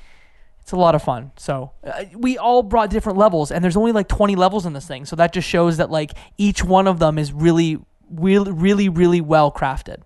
[0.62, 1.32] it's a lot of fun.
[1.38, 4.88] So uh, we all brought different levels, and there's only like 20 levels in this
[4.88, 5.06] thing.
[5.06, 9.20] So that just shows that like each one of them is really, really, really, really
[9.20, 10.04] well crafted.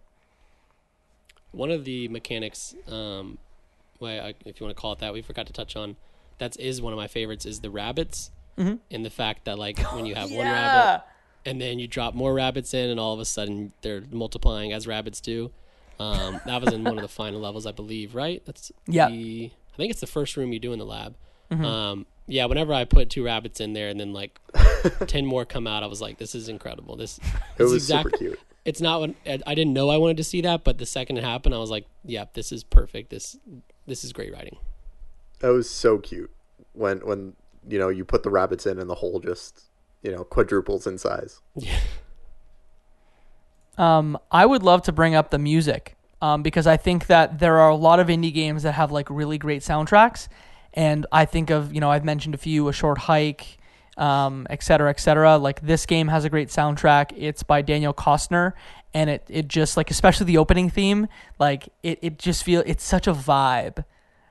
[1.56, 3.38] One of the mechanics, um,
[4.00, 5.96] well, if you want to call it that, we forgot to touch on.
[6.38, 7.46] That is one of my favorites.
[7.46, 8.76] Is the rabbits, Mm-hmm.
[8.90, 11.04] and the fact that like when you have one rabbit,
[11.46, 14.88] and then you drop more rabbits in, and all of a sudden they're multiplying as
[14.88, 15.52] rabbits do.
[16.00, 18.16] Um, that was in one of the final levels, I believe.
[18.16, 18.42] Right?
[18.46, 19.10] That's Yeah.
[19.10, 21.16] The, I think it's the first room you do in the lab.
[21.52, 21.66] Mm-hmm.
[21.66, 22.46] Um, yeah.
[22.46, 24.40] Whenever I put two rabbits in there, and then like
[25.08, 27.20] ten more come out, I was like, "This is incredible." This
[27.58, 28.40] It was exact- super cute.
[28.66, 31.18] It's not what I I didn't know I wanted to see that, but the second
[31.18, 33.10] it happened, I was like, "Yep, this is perfect.
[33.12, 33.38] This
[33.88, 34.58] this is great writing."
[35.40, 36.32] That was so cute
[36.74, 37.34] when when
[37.68, 39.66] you know you put the rabbits in and the hole just
[40.02, 41.42] you know quadruples in size.
[41.56, 41.80] Yeah,
[43.78, 47.58] Um, I would love to bring up the music um, because I think that there
[47.60, 50.28] are a lot of indie games that have like really great soundtracks,
[50.74, 53.58] and I think of you know I've mentioned a few, a short hike,
[53.98, 55.38] um, et cetera, et cetera.
[55.38, 57.14] Like this game has a great soundtrack.
[57.16, 58.54] It's by Daniel Koestner,
[58.94, 61.08] and it it just like especially the opening theme,
[61.40, 63.84] like it it just feel it's such a vibe.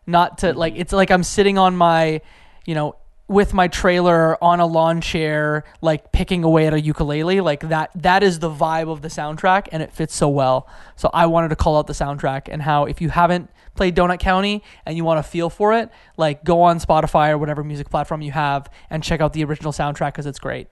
[0.07, 2.21] Not to like it's like I'm sitting on my,
[2.67, 2.97] you know,
[3.27, 7.91] with my trailer on a lawn chair, like picking away at a ukulele, like that.
[7.95, 10.69] That is the vibe of the soundtrack, and it fits so well.
[10.97, 14.21] So I wanted to call out the soundtrack and how if you haven't played Donut
[14.21, 17.89] County and you want to feel for it, like go on Spotify or whatever music
[17.89, 20.69] platform you have and check out the original soundtrack because it's great.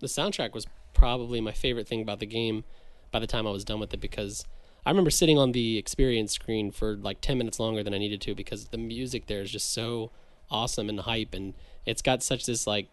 [0.00, 2.64] the soundtrack was probably my favorite thing about the game.
[3.10, 4.44] By the time I was done with it, because
[4.86, 8.20] I remember sitting on the experience screen for like ten minutes longer than I needed
[8.22, 10.10] to because the music there is just so
[10.50, 11.54] awesome and hype, and
[11.86, 12.88] it's got such this like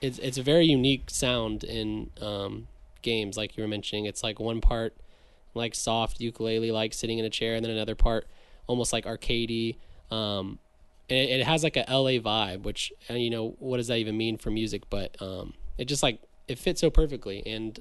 [0.00, 2.68] it's it's a very unique sound in um,
[3.02, 4.06] games like you were mentioning.
[4.06, 4.94] It's like one part
[5.54, 8.26] like soft ukulele, like sitting in a chair, and then another part
[8.66, 9.76] almost like arcadey.
[10.10, 10.58] Um,
[11.08, 13.98] and it, it has like a LA vibe, which uh, you know what does that
[13.98, 14.82] even mean for music?
[14.88, 17.78] But um, it just like it fits so perfectly, and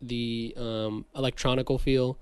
[0.00, 2.18] the um, electronical feel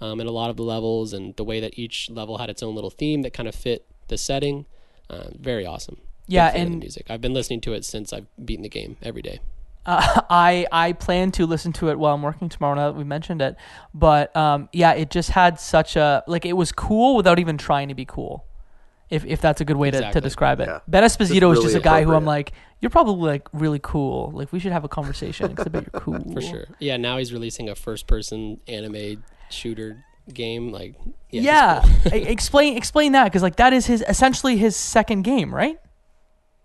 [0.00, 2.62] um, in a lot of the levels, and the way that each level had its
[2.62, 4.66] own little theme that kind of fit the setting.
[5.10, 5.96] Uh, very awesome.
[6.28, 7.06] Yeah, fan the and music.
[7.10, 9.40] I've been listening to it since I've beaten the game every day.
[9.84, 12.74] Uh, I I plan to listen to it while I'm working tomorrow.
[12.76, 13.56] Now that we mentioned it,
[13.92, 17.88] but um, yeah, it just had such a like it was cool without even trying
[17.88, 18.44] to be cool.
[19.08, 20.68] If if that's a good way to, to describe it.
[20.68, 20.78] Yeah.
[20.86, 24.30] Ben Esposito is really just a guy who I'm like, you're probably like really cool.
[24.32, 26.32] Like we should have a conversation because I bet you're cool.
[26.32, 26.66] for sure.
[26.78, 30.72] Yeah, now he's releasing a first-person anime shooter game.
[30.72, 30.94] Like,
[31.30, 32.12] yeah, Yeah, cool.
[32.26, 35.78] Explain explain that because like that is his essentially his second game, right?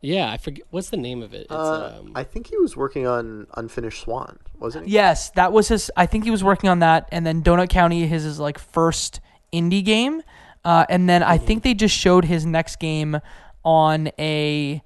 [0.01, 0.31] yeah.
[0.31, 1.41] I forget what's the name of it.
[1.41, 4.93] It's, Uh, um, I think he was working on Unfinished Swan, wasn't he?
[4.93, 5.89] Yes, that was his.
[5.97, 9.19] I think he was working on that, and then Donut County his is like first
[9.51, 10.21] indie game,
[10.63, 13.19] uh, and then I think they just showed his next game
[13.63, 14.81] on a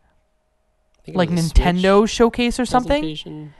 [1.07, 3.51] like Nintendo Switch showcase or something.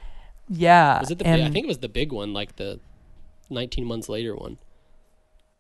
[0.52, 1.28] Yeah, Was it the?
[1.28, 2.80] and big, I think it was the big one, like the
[3.50, 4.58] 19 months later one.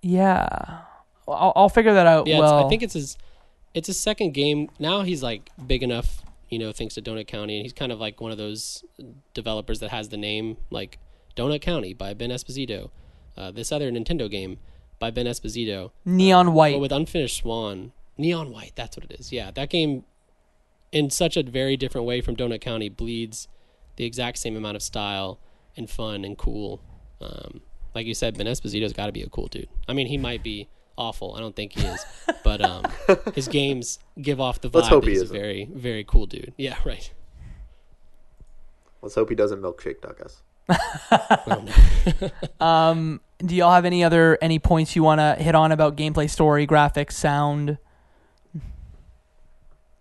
[0.01, 0.81] Yeah.
[1.27, 2.27] I'll, I'll figure that out.
[2.27, 3.17] Yeah, well, I think it's his.
[3.73, 4.69] It's his second game.
[4.79, 7.99] Now he's like big enough, you know, thanks to Donut County, and he's kind of
[7.99, 8.83] like one of those
[9.35, 10.97] developers that has the name like
[11.35, 12.89] Donut County by Ben Esposito.
[13.37, 14.57] Uh, this other Nintendo game
[14.97, 15.91] by Ben Esposito.
[16.03, 16.73] Neon White.
[16.73, 19.31] But with Unfinished Swan, Neon White, that's what it is.
[19.31, 20.03] Yeah, that game,
[20.91, 23.47] in such a very different way from Donut County, bleeds
[23.95, 25.39] the exact same amount of style
[25.77, 26.81] and fun and cool.
[27.21, 27.61] Um,
[27.95, 29.67] like you said, Ben Esposito's got to be a cool dude.
[29.87, 31.33] I mean, he might be awful.
[31.35, 32.05] I don't think he is,
[32.43, 32.83] but um,
[33.33, 35.35] his games give off the vibe Let's hope that he he's a isn't.
[35.37, 36.53] very, very cool dude.
[36.57, 37.11] Yeah, right.
[39.01, 40.43] Let's hope he doesn't milkshake duck us.
[42.59, 46.29] Um, do y'all have any other any points you want to hit on about gameplay,
[46.29, 47.77] story, graphics, sound?
[48.55, 48.59] I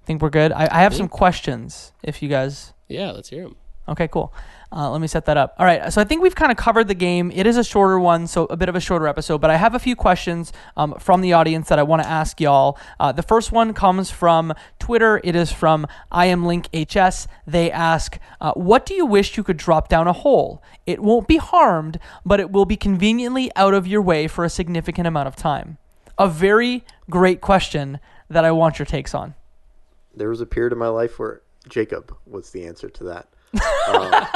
[0.04, 0.52] Think we're good.
[0.52, 1.92] I, I have some questions.
[2.02, 3.56] If you guys yeah, let's hear them.
[3.88, 4.32] Okay, cool.
[4.70, 5.54] Uh, let me set that up.
[5.58, 7.30] All right, so I think we've kind of covered the game.
[7.34, 9.74] It is a shorter one, so a bit of a shorter episode, but I have
[9.74, 12.78] a few questions um, from the audience that I want to ask y'all.
[13.00, 15.22] Uh, the first one comes from Twitter.
[15.24, 17.28] It is from I am Link HS.
[17.46, 20.62] They ask, uh, "What do you wish you could drop down a hole?
[20.84, 24.50] It won't be harmed, but it will be conveniently out of your way for a
[24.50, 25.78] significant amount of time."
[26.18, 29.34] A very great question that I want your takes on.
[30.14, 33.28] There was a period in my life where Jacob was the answer to that.
[33.54, 34.26] Um,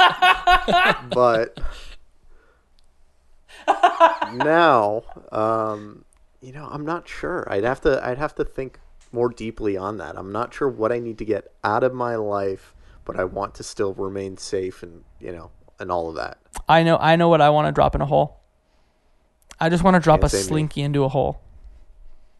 [1.09, 1.59] but
[4.33, 6.05] now, um,
[6.41, 7.47] you know, I'm not sure.
[7.51, 8.05] I'd have to.
[8.05, 8.79] I'd have to think
[9.11, 10.17] more deeply on that.
[10.17, 13.55] I'm not sure what I need to get out of my life, but I want
[13.55, 16.39] to still remain safe and you know and all of that.
[16.67, 18.39] I know I know what I want to drop in a hole.
[19.59, 20.47] I just want to drop Can't a say me.
[20.47, 21.39] slinky into a hole.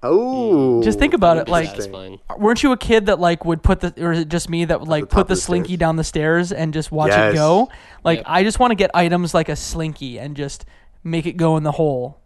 [0.06, 2.20] Oh, Just think about it, like- satisfying.
[2.38, 4.80] Weren't you a kid that like would put the or is it just me that
[4.82, 5.80] would like the put top the of the slinky stairs.
[5.80, 7.70] down the stairs and just watch it go?
[8.04, 8.26] Like Yep.
[8.30, 10.66] I just want to get items like a slinky and just
[11.04, 12.20] make it go in the hole.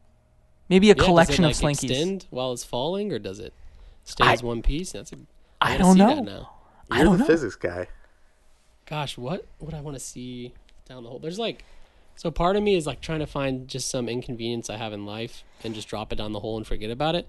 [0.69, 1.89] Maybe a Yeah, collection does it, of like, slinkies.
[1.91, 3.53] Extend while it's falling, or does it
[4.03, 4.91] stay I- as one piece?
[4.91, 5.17] That's a.
[5.61, 6.15] I wanna don't see know.
[6.15, 6.49] That now.
[6.91, 7.25] I You're don't the know.
[7.25, 7.87] physics guy.
[8.85, 10.53] Gosh, what would I want to see
[10.87, 11.19] down the hole?
[11.19, 11.63] There's like,
[12.15, 15.05] so part of me is like trying to find just some inconvenience I have in
[15.05, 17.27] life and just drop it down the hole and forget about it.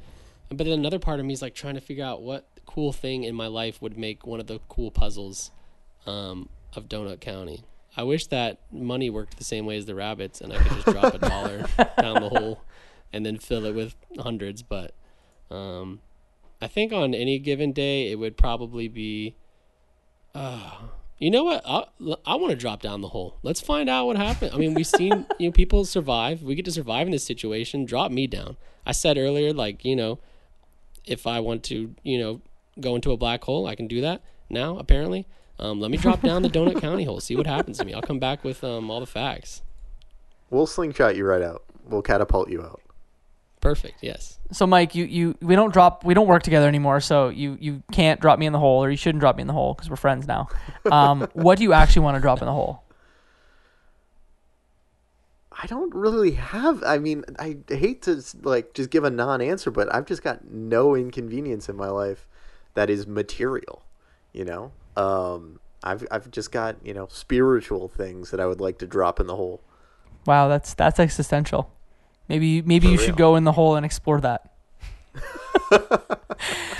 [0.49, 3.25] But then another part of me is like trying to figure out what cool thing
[3.25, 5.51] in my life would make one of the cool puzzles
[6.07, 7.65] um, of Donut County.
[7.97, 10.87] I wish that money worked the same way as the rabbits and I could just
[10.87, 11.67] drop a dollar
[12.01, 12.61] down the hole
[13.13, 14.63] and then fill it with hundreds.
[14.63, 14.95] But
[15.51, 16.01] um,
[16.61, 19.35] I think on any given day, it would probably be.
[20.35, 20.73] Uh,
[21.19, 21.63] you know what?
[21.67, 21.85] I,
[22.25, 23.39] I want to drop down the hole.
[23.43, 24.53] Let's find out what happened.
[24.55, 26.43] I mean, we've seen you know people survive.
[26.43, 27.85] We get to survive in this situation.
[27.85, 28.57] Drop me down.
[28.87, 30.21] I said earlier, like you know,
[31.09, 32.41] if I want to, you know,
[32.81, 34.79] go into a black hole, I can do that now.
[34.79, 35.27] Apparently,
[35.59, 37.21] um, let me drop down the Donut County hole.
[37.21, 37.95] See what happens to me.
[37.95, 39.63] I'll come back with um, all the facts.
[40.51, 41.65] We'll slingshot you right out.
[41.85, 42.81] We'll catapult you out.
[43.61, 44.03] Perfect.
[44.03, 44.39] Yes.
[44.53, 47.83] So Mike, you, you we don't drop we don't work together anymore, so you you
[47.91, 49.91] can't drop me in the hole or you shouldn't drop me in the hole because
[49.91, 50.49] we're friends now.
[50.93, 52.83] Um, what do you actually want to drop in the hole?
[55.61, 56.85] I don't really have.
[56.85, 60.95] I mean, I hate to like just give a non-answer, but I've just got no
[60.95, 62.29] inconvenience in my life
[62.75, 63.83] that is material.
[64.33, 68.79] You know, um, I've I've just got you know spiritual things that I would like
[68.79, 69.61] to drop in the hole.
[70.27, 71.73] Wow, that's that's existential.
[72.29, 74.48] Maybe maybe For you should go in the hole and explore that.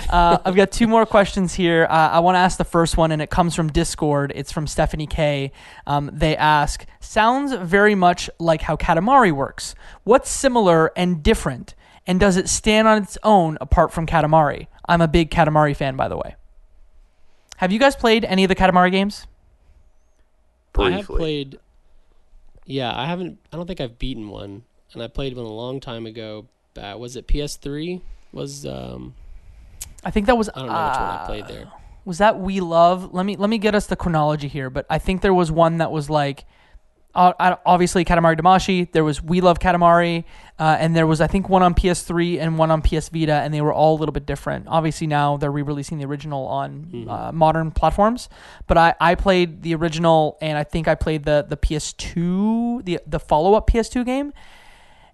[0.09, 1.85] uh, I've got two more questions here.
[1.89, 4.31] Uh, I want to ask the first one, and it comes from Discord.
[4.35, 5.51] It's from Stephanie K.
[5.85, 9.75] Um, they ask, "Sounds very much like how Katamari works.
[10.03, 11.75] What's similar and different,
[12.07, 14.67] and does it stand on its own apart from Katamari?
[14.87, 16.35] I'm a big Katamari fan, by the way.
[17.57, 19.27] Have you guys played any of the Katamari games?
[20.73, 20.93] Briefly.
[20.93, 21.59] I have played.
[22.65, 23.39] Yeah, I haven't.
[23.51, 24.63] I don't think I've beaten one,
[24.93, 26.47] and I played one a long time ago.
[26.77, 28.01] Uh, was it PS3?
[28.31, 29.15] Was um
[30.03, 30.49] I think that was.
[30.49, 31.67] I don't know which one I uh, played there.
[32.05, 33.13] was that We Love.
[33.13, 34.69] Let me let me get us the chronology here.
[34.69, 36.45] But I think there was one that was like,
[37.13, 38.89] uh, uh, obviously Katamari Damacy.
[38.91, 40.23] There was We Love Katamari,
[40.57, 43.53] uh, and there was I think one on PS3 and one on PS Vita, and
[43.53, 44.67] they were all a little bit different.
[44.67, 48.29] Obviously now they're re-releasing the original on uh, modern platforms.
[48.67, 52.99] But I, I played the original, and I think I played the the PS2 the
[53.05, 54.31] the follow up PS2 game.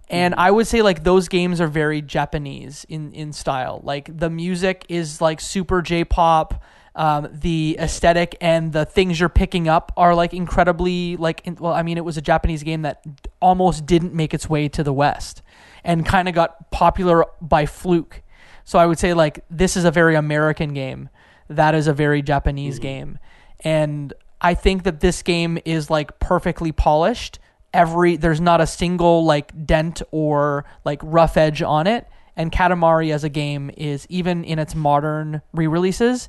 [0.08, 3.80] And I would say like those games are very Japanese in in style.
[3.82, 6.62] Like the music is like super J-pop.
[6.94, 11.74] Um, the aesthetic and the things you're picking up are like incredibly like in, well,
[11.74, 13.04] I mean, it was a Japanese game that
[13.38, 15.42] almost didn't make its way to the West
[15.84, 18.22] and kind of got popular by fluke.
[18.64, 21.10] So I would say like this is a very American game.
[21.48, 23.18] That is a very Japanese game.
[23.60, 27.38] And I think that this game is like perfectly polished.
[27.76, 32.08] Every there's not a single like dent or like rough edge on it.
[32.34, 36.28] And Katamari as a game is even in its modern re-releases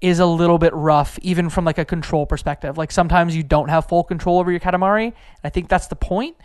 [0.00, 2.76] is a little bit rough, even from like a control perspective.
[2.76, 5.12] Like sometimes you don't have full control over your Katamari.
[5.42, 6.36] I think that's the point.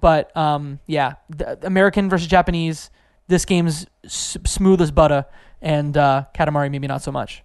[0.00, 1.14] But um, yeah,
[1.62, 2.90] American versus Japanese.
[3.28, 5.24] This game's s- smooth as butter,
[5.62, 7.42] and uh, Katamari maybe not so much.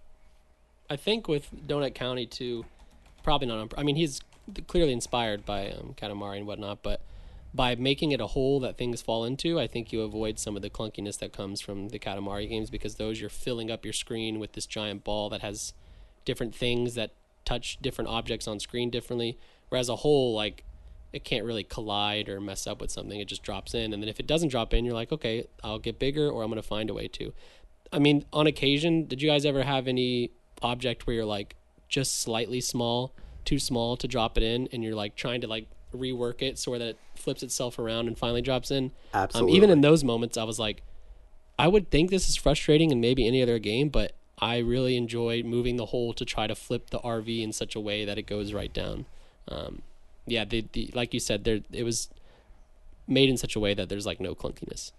[0.90, 2.66] I think with Donut County too,
[3.24, 3.60] probably not.
[3.60, 4.22] On, I mean, he's
[4.68, 7.02] clearly inspired by um, Katamari and whatnot, but
[7.54, 10.62] by making it a hole that things fall into, I think you avoid some of
[10.62, 14.40] the clunkiness that comes from the Katamari games because those you're filling up your screen
[14.40, 15.74] with this giant ball that has
[16.24, 17.12] different things that
[17.44, 19.38] touch different objects on screen differently.
[19.70, 20.64] Whereas a hole, like
[21.12, 23.20] it can't really collide or mess up with something.
[23.20, 25.80] It just drops in, and then if it doesn't drop in, you're like, okay, I'll
[25.80, 27.34] get bigger, or I'm gonna find a way to.
[27.92, 30.32] I mean, on occasion, did you guys ever have any
[30.62, 31.56] object where you're like
[31.90, 33.14] just slightly small,
[33.46, 36.72] too small to drop it in, and you're like trying to like rework it so
[36.72, 38.86] that it flips itself around and finally drops in?
[39.14, 39.58] Um, Absolutely.
[39.58, 40.82] even in those moments, I was like,
[41.60, 45.44] I would think this is frustrating in maybe any other game, but I really enjoy
[45.44, 48.24] moving the hole to try to flip the RV in such a way that it
[48.24, 49.06] goes right down.
[49.48, 49.84] Um,
[50.26, 52.10] yeah, the, the like you said, there it was
[53.08, 54.92] made in such a way that there's like no clunkiness.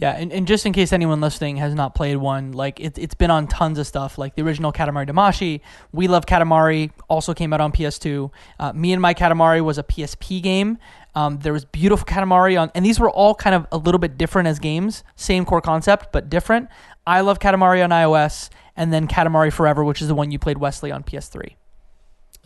[0.00, 3.16] Yeah, and, and just in case anyone listening has not played one, like it, it's
[3.16, 5.60] been on tons of stuff, like the original Katamari Damacy.
[5.90, 8.30] We Love Katamari also came out on PS2.
[8.60, 10.78] Uh, Me and My Katamari was a PSP game.
[11.16, 14.16] Um, there was Beautiful Katamari on, and these were all kind of a little bit
[14.16, 16.68] different as games, same core concept but different.
[17.04, 20.58] I Love Katamari on iOS, and then Katamari Forever, which is the one you played
[20.58, 21.54] Wesley on PS3.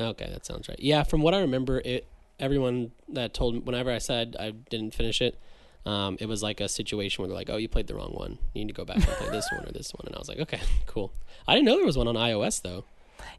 [0.00, 0.80] Okay, that sounds right.
[0.80, 2.06] Yeah, from what I remember, it
[2.40, 5.38] everyone that told me whenever I said I didn't finish it,
[5.84, 8.38] um, it was like a situation where they're like, "Oh, you played the wrong one.
[8.54, 10.28] You need to go back and play this one or this one." And I was
[10.28, 11.12] like, "Okay, cool."
[11.48, 12.84] I didn't know there was one on iOS though.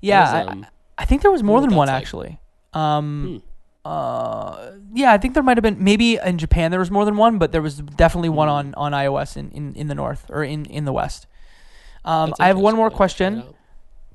[0.02, 0.66] Yeah, was, um,
[0.98, 2.02] I, I think there was more than one like.
[2.02, 2.40] actually.
[2.74, 3.42] Um,
[3.86, 7.18] uh, yeah, I think there might have been maybe in Japan there was more than
[7.18, 8.54] one, but there was definitely one Hmm.
[8.54, 11.28] on on iOS in, in, in the north or in in the west.
[12.06, 13.44] Um, I have one more I'll check it question.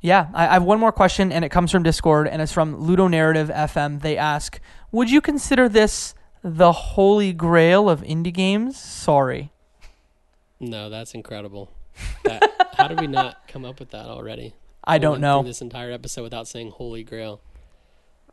[0.01, 2.77] Yeah, I, I have one more question, and it comes from Discord, and it's from
[2.77, 4.01] Ludo Narrative FM.
[4.01, 4.61] They ask,
[4.93, 9.51] "Would you consider this the holy grail of indie games?" Sorry.
[10.61, 11.71] No, that's incredible.
[12.25, 14.55] That, how did we not come up with that already?
[14.85, 15.43] I We don't know.
[15.43, 17.41] This entire episode without saying "Holy Grail."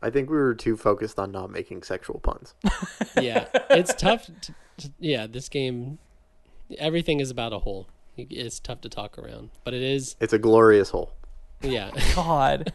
[0.02, 2.54] I think we were too focused on not making sexual puns.
[3.20, 4.26] Yeah, it's tough.
[4.26, 5.98] To, to- yeah, this game,
[6.78, 7.88] everything is about a hole.
[8.18, 10.16] It's tough to talk around, but it is.
[10.20, 11.12] It's a glorious hole.
[11.62, 12.72] Yeah, God.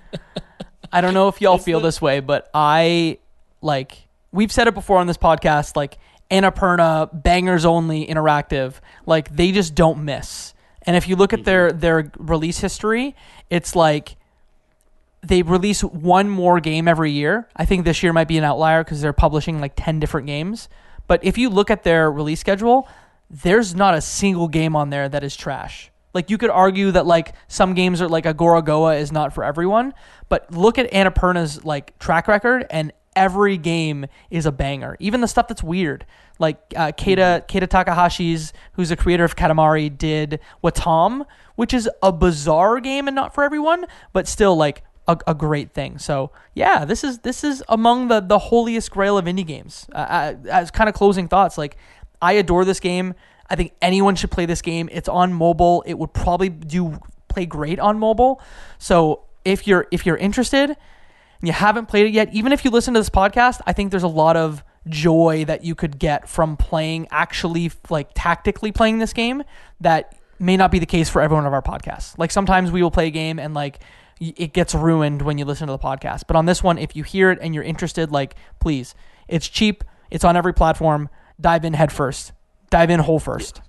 [0.91, 3.19] I don't know if y'all It's feel the- this way, but I
[3.61, 5.97] like we've said it before on this podcast, like
[6.29, 8.75] Annapurna, bangers only interactive,
[9.05, 10.53] like they just don't miss.
[10.83, 11.45] And if you look at mm-hmm.
[11.45, 13.15] their their release history,
[13.49, 14.15] it's like
[15.21, 17.47] they release one more game every year.
[17.55, 20.67] I think this year might be an outlier because they're publishing like 10 different games.
[21.05, 22.87] But if you look at their release schedule,
[23.29, 25.91] there's not a single game on there that is trash.
[26.13, 29.43] Like you could argue that like some games are like a Gorogoa is not for
[29.43, 29.93] everyone,
[30.27, 34.95] but look at Annapurna's like track record and every game is a banger.
[34.99, 36.05] Even the stuff that's weird.
[36.39, 42.11] Like uh, Keita Keita Takahashi's, who's the creator of Katamari, did Wattam, which is a
[42.11, 45.97] bizarre game and not for everyone, but still like a, a great thing.
[45.97, 49.87] So yeah, this is this is among the the holiest grail of indie games.
[49.93, 51.77] Uh, uh, as kind of closing thoughts, like
[52.21, 53.13] I adore this game.
[53.49, 54.87] I think anyone should play this game.
[54.91, 55.83] It's on mobile.
[55.85, 58.41] It would probably do play great on mobile.
[58.77, 60.77] So if you're if you're interested
[61.41, 63.89] and you haven't played it yet, even if you listen to this podcast, I think
[63.89, 68.99] there's a lot of joy that you could get from playing actually like tactically playing
[68.99, 69.43] this game
[69.79, 72.17] that may not be the case for every one of our podcasts.
[72.17, 73.79] Like sometimes we will play a game and like
[74.19, 76.23] it gets ruined when you listen to the podcast.
[76.27, 78.93] But on this one, if you hear it and you're interested, like please,
[79.27, 79.83] it's cheap.
[80.11, 81.09] It's on every platform.
[81.39, 82.33] Dive in head first.
[82.69, 83.61] Dive in whole first.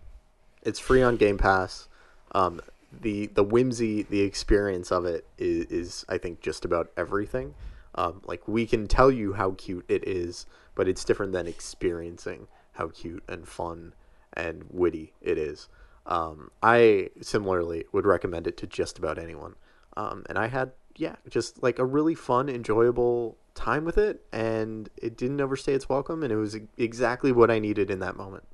[0.62, 1.88] It's free on Game Pass.
[2.32, 2.60] Um,
[3.02, 7.54] the the whimsy, the experience of it is, is I think just about everything.
[7.94, 12.48] Um, like we can tell you how cute it is, but it's different than experiencing
[12.72, 13.94] how cute and fun
[14.32, 15.68] and witty it is.
[16.06, 19.56] Um, I similarly would recommend it to just about anyone.
[19.96, 24.88] Um, and I had yeah, just like a really fun, enjoyable time with it, and
[24.96, 28.44] it didn't overstay its welcome, and it was exactly what I needed in that moment.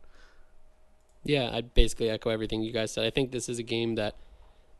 [1.24, 3.04] Yeah, I'd basically echo everything you guys said.
[3.04, 4.14] I think this is a game that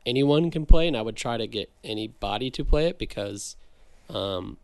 [0.09, 3.55] anyone can play, and I would try to get anybody to play it because
[4.09, 4.57] um,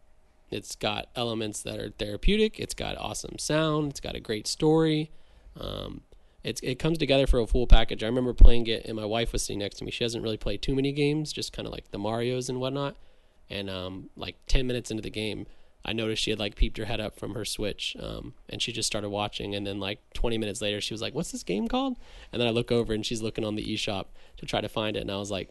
[0.50, 2.60] it's got elements that are therapeutic.
[2.60, 3.92] It's got awesome sound.
[3.92, 5.12] It's got a great story.
[5.60, 6.02] Um,
[6.44, 8.04] it comes together for a full package.
[8.04, 9.90] I remember playing it, and my wife was sitting next to me.
[9.90, 12.96] She hasn't really played too many games, just kind of like the Mario's and whatnot.
[13.50, 15.48] And um, like ten minutes into the game,
[15.86, 18.72] I noticed she had like peeped her head up from her Switch, um, and she
[18.72, 19.54] just started watching.
[19.54, 21.98] And then like 20 minutes later, she was like, "What's this game called?"
[22.32, 24.06] And then I look over, and she's looking on the eShop
[24.38, 25.02] to try to find it.
[25.02, 25.50] And I was like,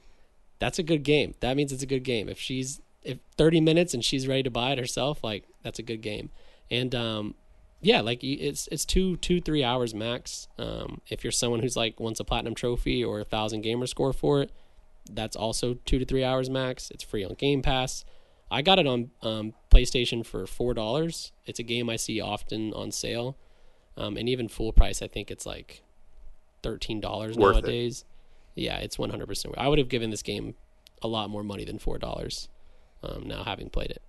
[0.59, 1.35] "That's a good game.
[1.41, 2.29] That means it's a good game.
[2.29, 5.83] If she's if 30 minutes and she's ready to buy it herself, like that's a
[5.83, 6.31] good game."
[6.71, 7.35] And um,
[7.81, 10.49] yeah, like it's it's two two three hours max.
[10.59, 14.13] Um, if you're someone who's like wants a platinum trophy or a thousand gamer score
[14.13, 14.51] for it,
[15.11, 16.91] that's also two to three hours max.
[16.91, 18.05] It's free on Game Pass.
[18.55, 21.33] I got it on um, PlayStation for four dollars.
[21.45, 23.37] It's a game I see often on sale,
[23.97, 25.03] um, and even full price.
[25.03, 25.83] I think it's like
[26.63, 28.05] thirteen dollars nowadays.
[28.55, 28.63] It.
[28.63, 29.57] Yeah, it's one hundred percent.
[29.59, 30.55] I would have given this game
[31.03, 32.49] a lot more money than four dollars.
[33.03, 34.03] Um, now having played it.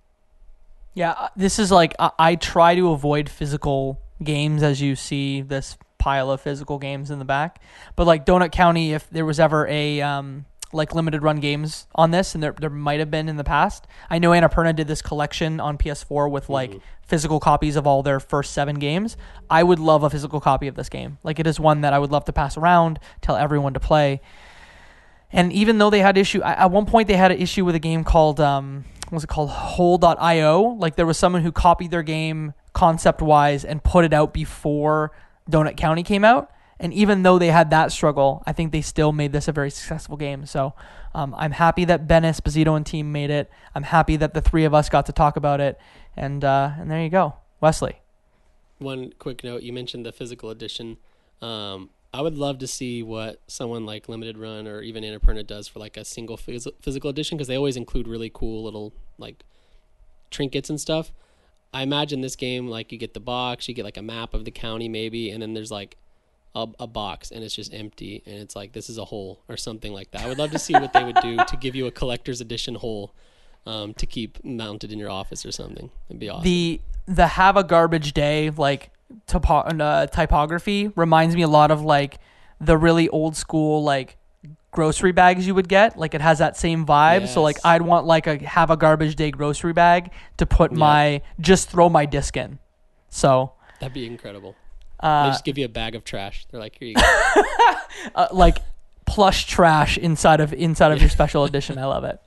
[0.94, 5.42] Yeah, uh, this is like I, I try to avoid physical games as you see
[5.42, 7.60] this pile of physical games in the back.
[7.96, 12.10] But like Donut County, if there was ever a um, like limited run games on
[12.10, 13.86] this, and there there might have been in the past.
[14.10, 16.78] I know Annapurna did this collection on PS4 with like mm-hmm.
[17.02, 19.16] physical copies of all their first seven games.
[19.48, 21.18] I would love a physical copy of this game.
[21.22, 24.20] Like it is one that I would love to pass around, tell everyone to play.
[25.32, 27.80] And even though they had issue at one point, they had an issue with a
[27.80, 30.62] game called um, what was it called Hole.io.
[30.78, 35.12] Like there was someone who copied their game concept wise and put it out before
[35.50, 36.50] Donut County came out.
[36.78, 39.70] And even though they had that struggle, I think they still made this a very
[39.70, 40.44] successful game.
[40.46, 40.74] So
[41.14, 43.50] um, I'm happy that Ben Esposito and team made it.
[43.74, 45.78] I'm happy that the three of us got to talk about it.
[46.16, 48.00] And uh, and there you go, Wesley.
[48.78, 50.98] One quick note: you mentioned the physical edition.
[51.40, 55.68] Um, I would love to see what someone like Limited Run or even Annapurna does
[55.68, 59.44] for like a single phys- physical edition because they always include really cool little like
[60.30, 61.12] trinkets and stuff.
[61.74, 64.46] I imagine this game like you get the box, you get like a map of
[64.46, 65.96] the county maybe, and then there's like
[66.56, 69.56] a, a box and it's just empty and it's like this is a hole or
[69.58, 70.22] something like that.
[70.22, 72.76] I would love to see what they would do to give you a collector's edition
[72.76, 73.14] hole
[73.66, 75.90] um, to keep mounted in your office or something.
[76.08, 76.44] It'd be awesome.
[76.44, 78.90] The the have a garbage day like
[79.26, 82.18] topo- uh, typography reminds me a lot of like
[82.58, 84.16] the really old school like
[84.70, 85.98] grocery bags you would get.
[85.98, 87.20] Like it has that same vibe.
[87.20, 87.34] Yes.
[87.34, 90.78] So like I'd want like a have a garbage day grocery bag to put yeah.
[90.78, 92.58] my just throw my disc in.
[93.10, 94.56] So that'd be incredible.
[95.00, 96.46] Uh, they just give you a bag of trash.
[96.50, 97.74] They're like, here you go.
[98.14, 98.58] uh, like
[99.06, 101.78] plush trash inside of inside of your special edition.
[101.78, 102.20] I love it.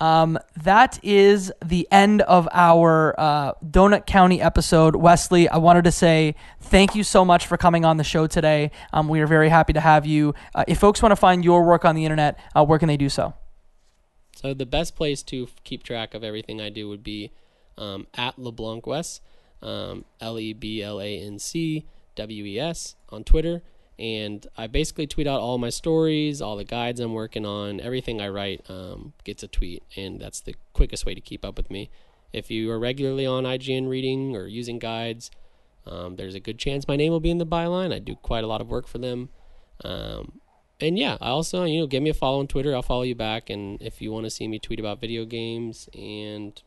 [0.00, 4.96] Um, that is the end of our uh, Donut County episode.
[4.96, 8.72] Wesley, I wanted to say thank you so much for coming on the show today.
[8.92, 10.34] Um, we are very happy to have you.
[10.56, 12.96] Uh, if folks want to find your work on the internet, uh, where can they
[12.96, 13.34] do so?
[14.34, 17.30] So the best place to keep track of everything I do would be
[17.78, 19.20] um, at LeBlanc Wes
[19.62, 21.86] um, L E B L A N C
[22.16, 23.62] W E S on Twitter.
[23.98, 28.20] And I basically tweet out all my stories, all the guides I'm working on, everything
[28.20, 31.70] I write um, gets a tweet, and that's the quickest way to keep up with
[31.70, 31.90] me.
[32.32, 35.30] If you are regularly on IGN reading or using guides,
[35.86, 37.92] um, there's a good chance my name will be in the byline.
[37.92, 39.28] I do quite a lot of work for them.
[39.84, 40.40] Um,
[40.80, 42.74] and yeah, I also, you know, give me a follow on Twitter.
[42.74, 43.50] I'll follow you back.
[43.50, 46.60] And if you want to see me tweet about video games and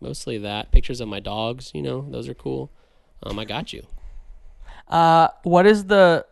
[0.00, 0.72] mostly that.
[0.72, 2.70] Pictures of my dogs, you know, those are cool.
[3.22, 3.86] Um, I got you.
[4.88, 6.26] Uh, what is the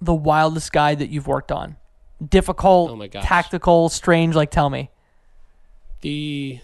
[0.00, 1.76] the wildest guide that you've worked on?
[2.26, 3.24] Difficult, oh my gosh.
[3.24, 4.34] tactical, strange.
[4.34, 4.90] Like, tell me.
[6.02, 6.60] The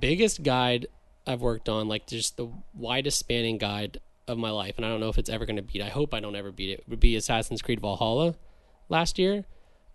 [0.00, 0.86] biggest guide
[1.26, 5.00] I've worked on, like just the widest spanning guide of my life, and I don't
[5.00, 5.82] know if it's ever going to beat.
[5.82, 6.84] I hope I don't ever beat it.
[6.88, 8.34] Would be Assassin's Creed Valhalla
[8.88, 9.44] last year.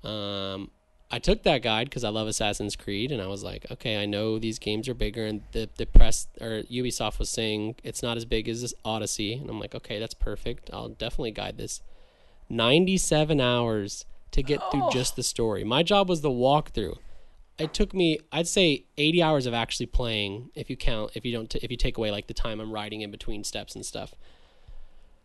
[0.03, 0.69] Um,
[1.13, 4.07] I took that guide because I love Assassin's Creed, and I was like, okay, I
[4.07, 8.17] know these games are bigger, and the the press or Ubisoft was saying it's not
[8.17, 10.71] as big as Odyssey, and I'm like, okay, that's perfect.
[10.73, 11.81] I'll definitely guide this.
[12.49, 14.71] Ninety seven hours to get oh.
[14.71, 15.63] through just the story.
[15.63, 16.97] My job was the walkthrough.
[17.59, 21.31] It took me, I'd say, eighty hours of actually playing, if you count, if you
[21.31, 23.85] don't, t- if you take away like the time I'm riding in between steps and
[23.85, 24.15] stuff.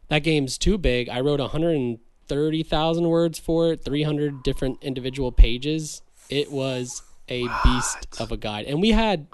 [0.09, 1.09] That game's too big.
[1.09, 1.99] I wrote 100
[2.29, 6.03] thirty thousand words for it, three hundred different individual pages.
[6.29, 9.27] It was a beast of a guide, and we had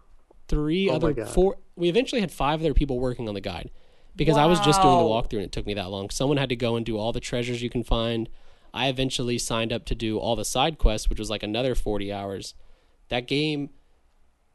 [0.49, 1.57] three Oh other four.
[1.77, 3.71] We eventually had five other people working on the guide
[4.17, 6.09] because I was just doing the walkthrough and it took me that long.
[6.11, 8.29] Someone had to go and do all the treasures you can find.
[8.73, 12.13] I eventually signed up to do all the side quests, which was like another forty
[12.13, 12.55] hours.
[13.09, 13.71] That game.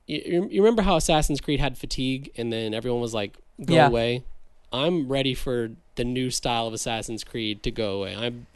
[0.07, 3.75] You, you you remember how Assassin's Creed had fatigue, and then everyone was like, "Go
[3.75, 3.87] Yeah.
[3.87, 4.23] away."
[4.72, 8.15] I'm ready for the new style of Assassin's Creed to go away.
[8.15, 8.47] I'm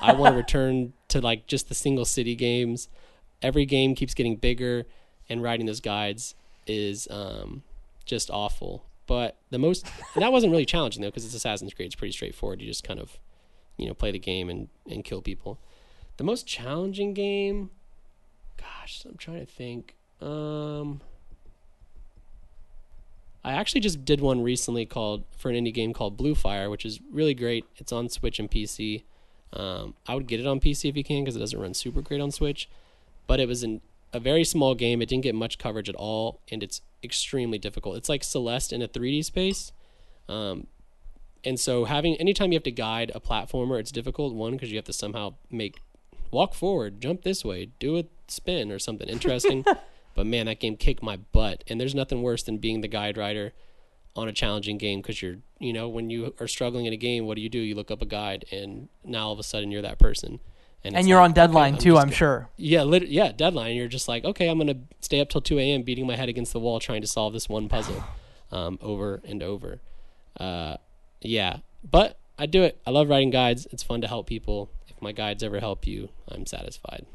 [0.00, 2.88] I want to return to like just the single city games.
[3.42, 4.86] Every game keeps getting bigger,
[5.28, 6.34] and writing those guides
[6.66, 7.62] is um,
[8.04, 8.84] just awful.
[9.06, 11.86] But the most that wasn't really challenging though because it's Assassin's Creed.
[11.86, 12.60] It's pretty straightforward.
[12.60, 13.18] You just kind of
[13.76, 15.58] you know play the game and and kill people.
[16.16, 17.70] The most challenging game,
[18.56, 19.94] gosh, I'm trying to think.
[20.20, 21.00] Um,
[23.48, 26.84] I actually just did one recently called for an indie game called Blue Fire, which
[26.84, 27.64] is really great.
[27.76, 29.04] It's on Switch and PC.
[29.54, 32.02] Um, I would get it on PC if you can because it doesn't run super
[32.02, 32.68] great on Switch.
[33.26, 33.80] But it was in
[34.12, 35.00] a very small game.
[35.00, 37.96] It didn't get much coverage at all, and it's extremely difficult.
[37.96, 39.72] It's like Celeste in a 3D space.
[40.28, 40.66] Um,
[41.42, 44.34] and so having anytime you have to guide a platformer, it's difficult.
[44.34, 45.80] One because you have to somehow make
[46.30, 49.64] walk forward, jump this way, do a spin or something interesting.
[50.18, 51.62] But man, that game kicked my butt.
[51.68, 53.52] And there's nothing worse than being the guide writer
[54.16, 57.24] on a challenging game because you're, you know, when you are struggling in a game,
[57.24, 57.60] what do you do?
[57.60, 60.40] You look up a guide, and now all of a sudden you're that person.
[60.82, 62.48] And it's you're like, on deadline okay, too, I'm gonna- sure.
[62.56, 63.76] yeah, lit- yeah, deadline.
[63.76, 65.82] You're just like, okay, I'm gonna stay up till 2 a.m.
[65.82, 68.02] beating my head against the wall trying to solve this one puzzle,
[68.50, 69.80] um, over and over.
[70.36, 70.78] Uh,
[71.20, 71.58] yeah,
[71.88, 72.80] but I do it.
[72.84, 73.68] I love writing guides.
[73.70, 74.68] It's fun to help people.
[74.88, 77.06] If my guides ever help you, I'm satisfied.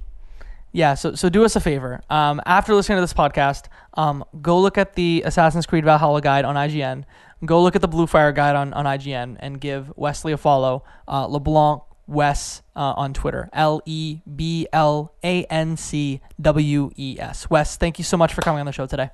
[0.73, 2.01] Yeah, so so do us a favor.
[2.09, 6.45] Um, after listening to this podcast, um, go look at the Assassin's Creed Valhalla guide
[6.45, 7.05] on IGN.
[7.45, 10.83] Go look at the Blue Fire guide on, on IGN and give Wesley a follow.
[11.07, 13.49] Uh, LeBlanc Wes uh, on Twitter.
[13.53, 17.49] L E B L A N C W E S.
[17.49, 19.11] Wes, thank you so much for coming on the show today.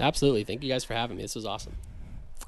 [0.00, 0.42] Absolutely.
[0.44, 1.22] Thank you guys for having me.
[1.22, 1.76] This was awesome.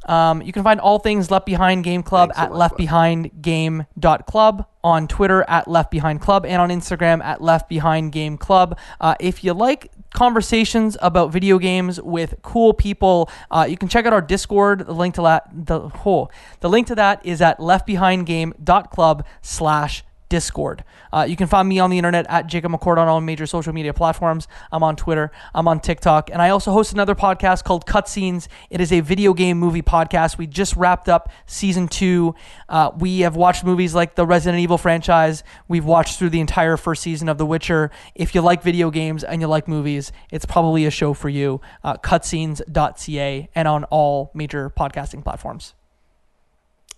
[0.06, 4.66] Um, you can find all things Left Behind Game Club Thanks so at much, leftbehindgame.club,
[4.86, 8.78] on Twitter at Left Behind Club, and on Instagram at Left Behind Game Club.
[9.00, 14.06] Uh, if you like conversations about video games with cool people, uh, you can check
[14.06, 14.86] out our Discord.
[14.86, 16.30] The link to that, the whole,
[16.60, 20.84] the link to that is at leftbehindgame.club slash Discord.
[21.12, 23.72] Uh, you can find me on the internet at Jacob McCord on all major social
[23.72, 24.48] media platforms.
[24.72, 28.48] I'm on Twitter, I'm on TikTok, and I also host another podcast called Cutscenes.
[28.70, 30.38] It is a video game movie podcast.
[30.38, 32.34] We just wrapped up season two.
[32.68, 35.44] Uh, we have watched movies like the Resident Evil franchise.
[35.68, 37.90] We've watched through the entire first season of The Witcher.
[38.14, 41.60] If you like video games and you like movies, it's probably a show for you.
[41.84, 45.74] Uh, cutscenes.ca and on all major podcasting platforms.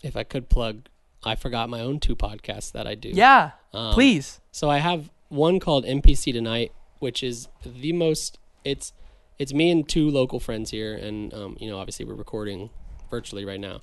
[0.03, 0.89] If I could plug,
[1.25, 3.11] I forgot my own two podcasts that I do.
[3.11, 4.41] Yeah, Um, please.
[4.53, 8.39] So I have one called NPC Tonight, which is the most.
[8.65, 8.93] It's
[9.39, 12.71] it's me and two local friends here, and um, you know, obviously we're recording
[13.11, 13.81] virtually right now,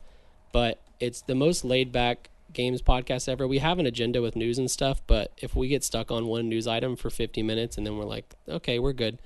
[0.51, 3.47] but it's the most laid back games podcast ever.
[3.47, 6.47] We have an agenda with news and stuff, but if we get stuck on one
[6.49, 9.19] news item for 50 minutes and then we're like, okay, we're good.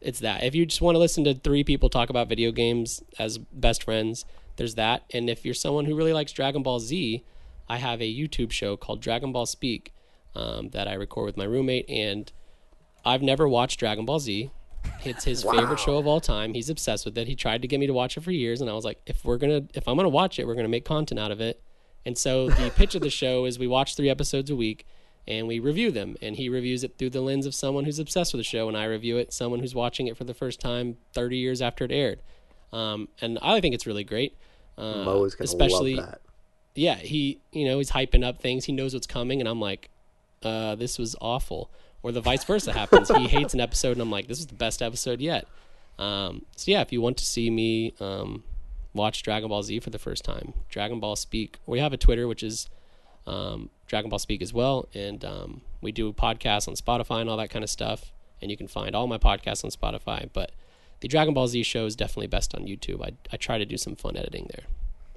[0.00, 0.44] It's that.
[0.44, 3.82] If you just want to listen to three people talk about video games as best
[3.82, 4.26] friends,
[4.56, 5.04] there's that.
[5.12, 7.24] And if you're someone who really likes Dragon Ball Z,
[7.68, 9.92] I have a YouTube show called Dragon Ball Speak
[10.34, 12.30] um, that I record with my roommate, and
[13.04, 14.50] I've never watched Dragon Ball Z.
[15.04, 16.54] It's his favorite show of all time.
[16.54, 17.26] He's obsessed with it.
[17.26, 19.24] He tried to get me to watch it for years, and I was like, if
[19.24, 21.60] we're gonna, if I'm gonna watch it, we're gonna make content out of it.
[22.04, 24.86] And so the pitch of the show is we watch three episodes a week,
[25.26, 26.16] and we review them.
[26.22, 28.76] And he reviews it through the lens of someone who's obsessed with the show, and
[28.76, 31.90] I review it someone who's watching it for the first time 30 years after it
[31.90, 32.22] aired.
[32.72, 34.36] Um, and I think it's really great.
[34.78, 36.20] Uh, Mo is gonna especially love that.
[36.76, 38.64] Yeah, he you know he's hyping up things.
[38.64, 39.90] He knows what's coming, and I'm like,
[40.42, 41.70] uh, this was awful.
[42.02, 43.08] Or the vice versa happens.
[43.08, 45.46] he hates an episode, and I'm like, this is the best episode yet.
[45.98, 48.44] Um, so yeah, if you want to see me um,
[48.94, 51.58] watch Dragon Ball Z for the first time, Dragon Ball Speak.
[51.66, 52.68] We have a Twitter which is
[53.26, 57.36] um, Dragon Ball Speak as well, and um, we do podcasts on Spotify and all
[57.38, 58.12] that kind of stuff.
[58.42, 60.52] And you can find all my podcasts on Spotify, but
[61.00, 63.02] the Dragon Ball Z show is definitely best on YouTube.
[63.02, 64.64] I, I try to do some fun editing there.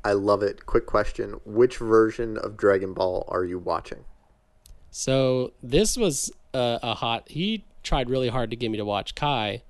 [0.09, 0.65] I love it.
[0.65, 4.05] Quick question: Which version of Dragon Ball are you watching?
[4.89, 7.29] So this was a, a hot.
[7.29, 9.61] He tried really hard to get me to watch Kai,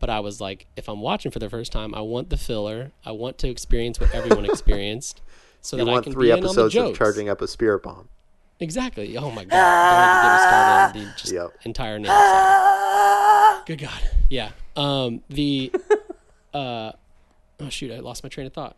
[0.00, 2.92] but I was like, if I'm watching for the first time, I want the filler.
[3.04, 5.20] I want to experience what everyone experienced,
[5.60, 7.42] so You that I want can three be in on the episodes of charging up
[7.42, 8.08] a spirit bomb.
[8.60, 9.18] Exactly.
[9.18, 9.90] Oh my god!
[9.90, 11.66] Don't even get me started on the just Yep.
[11.66, 12.06] entire name.
[12.10, 13.62] Sorry.
[13.66, 14.00] Good God.
[14.30, 14.50] Yeah.
[14.76, 15.22] Um.
[15.28, 15.70] The.
[16.54, 16.92] Uh.
[17.60, 17.92] Oh shoot!
[17.92, 18.76] I lost my train of thought.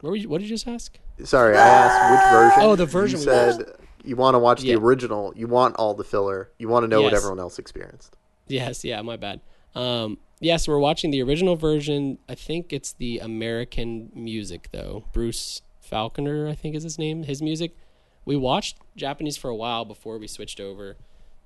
[0.00, 0.28] What you?
[0.28, 0.98] What did you just ask?
[1.24, 2.62] sorry, I asked which version.
[2.70, 3.64] Oh, the version You said
[4.04, 4.74] you want to watch Yeah.
[4.76, 5.32] the original.
[5.36, 6.50] You want all the filler.
[6.58, 8.16] You want to know what everyone else experienced.
[8.48, 9.40] Yes, yeah, my bad.
[9.74, 12.18] Um, yes, we're watching the original version.
[12.28, 15.04] I think it's the American music though.
[15.12, 17.24] Bruce Faulconer, I think is his name.
[17.24, 17.76] His music.
[18.24, 20.96] We watched Japanese for a while before we switched over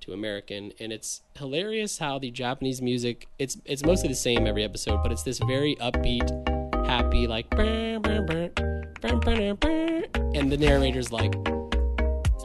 [0.01, 3.27] to American, and it's hilarious how the Japanese music.
[3.39, 6.29] It's it's mostly the same every episode, but it's this very upbeat,
[6.87, 8.05] happy like, and
[10.51, 11.33] the narrator's like,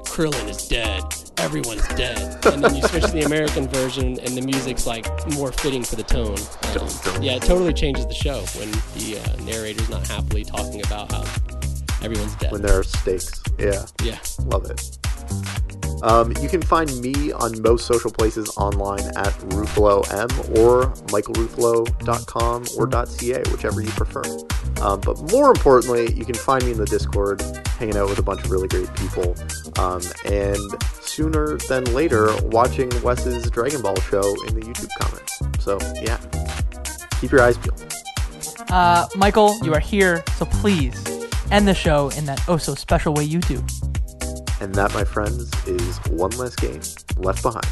[0.06, 1.02] Krillin is dead.
[1.38, 2.46] Everyone's dead.
[2.46, 5.96] And then you switch to the American version, and the music's like more fitting for
[5.96, 6.38] the tone.
[6.80, 11.12] Um, yeah, it totally changes the show when the uh, narrator's not happily talking about
[11.12, 11.22] how
[12.04, 12.52] everyone's dead.
[12.52, 13.42] When there are stakes.
[13.58, 13.86] Yeah.
[14.04, 14.20] yeah.
[14.46, 14.98] Love it.
[16.04, 23.06] Um, you can find me on most social places online at RuffaloM or michaelruffalo.com or
[23.06, 24.24] .ca, whichever you prefer.
[24.82, 27.42] Um, but more importantly, you can find me in the Discord,
[27.78, 29.36] hanging out with a bunch of really great people.
[29.78, 30.58] Um, and
[31.02, 35.40] sooner than later, watching Wes's Dragon Ball show in the YouTube comments.
[35.60, 36.18] So, yeah.
[37.20, 37.84] Keep your eyes peeled.
[38.70, 41.06] Uh, Michael, you are here, so please
[41.52, 43.64] end the show in that oh so special way you do.
[44.62, 46.82] And that, my friends, is one less game
[47.18, 47.66] left behind.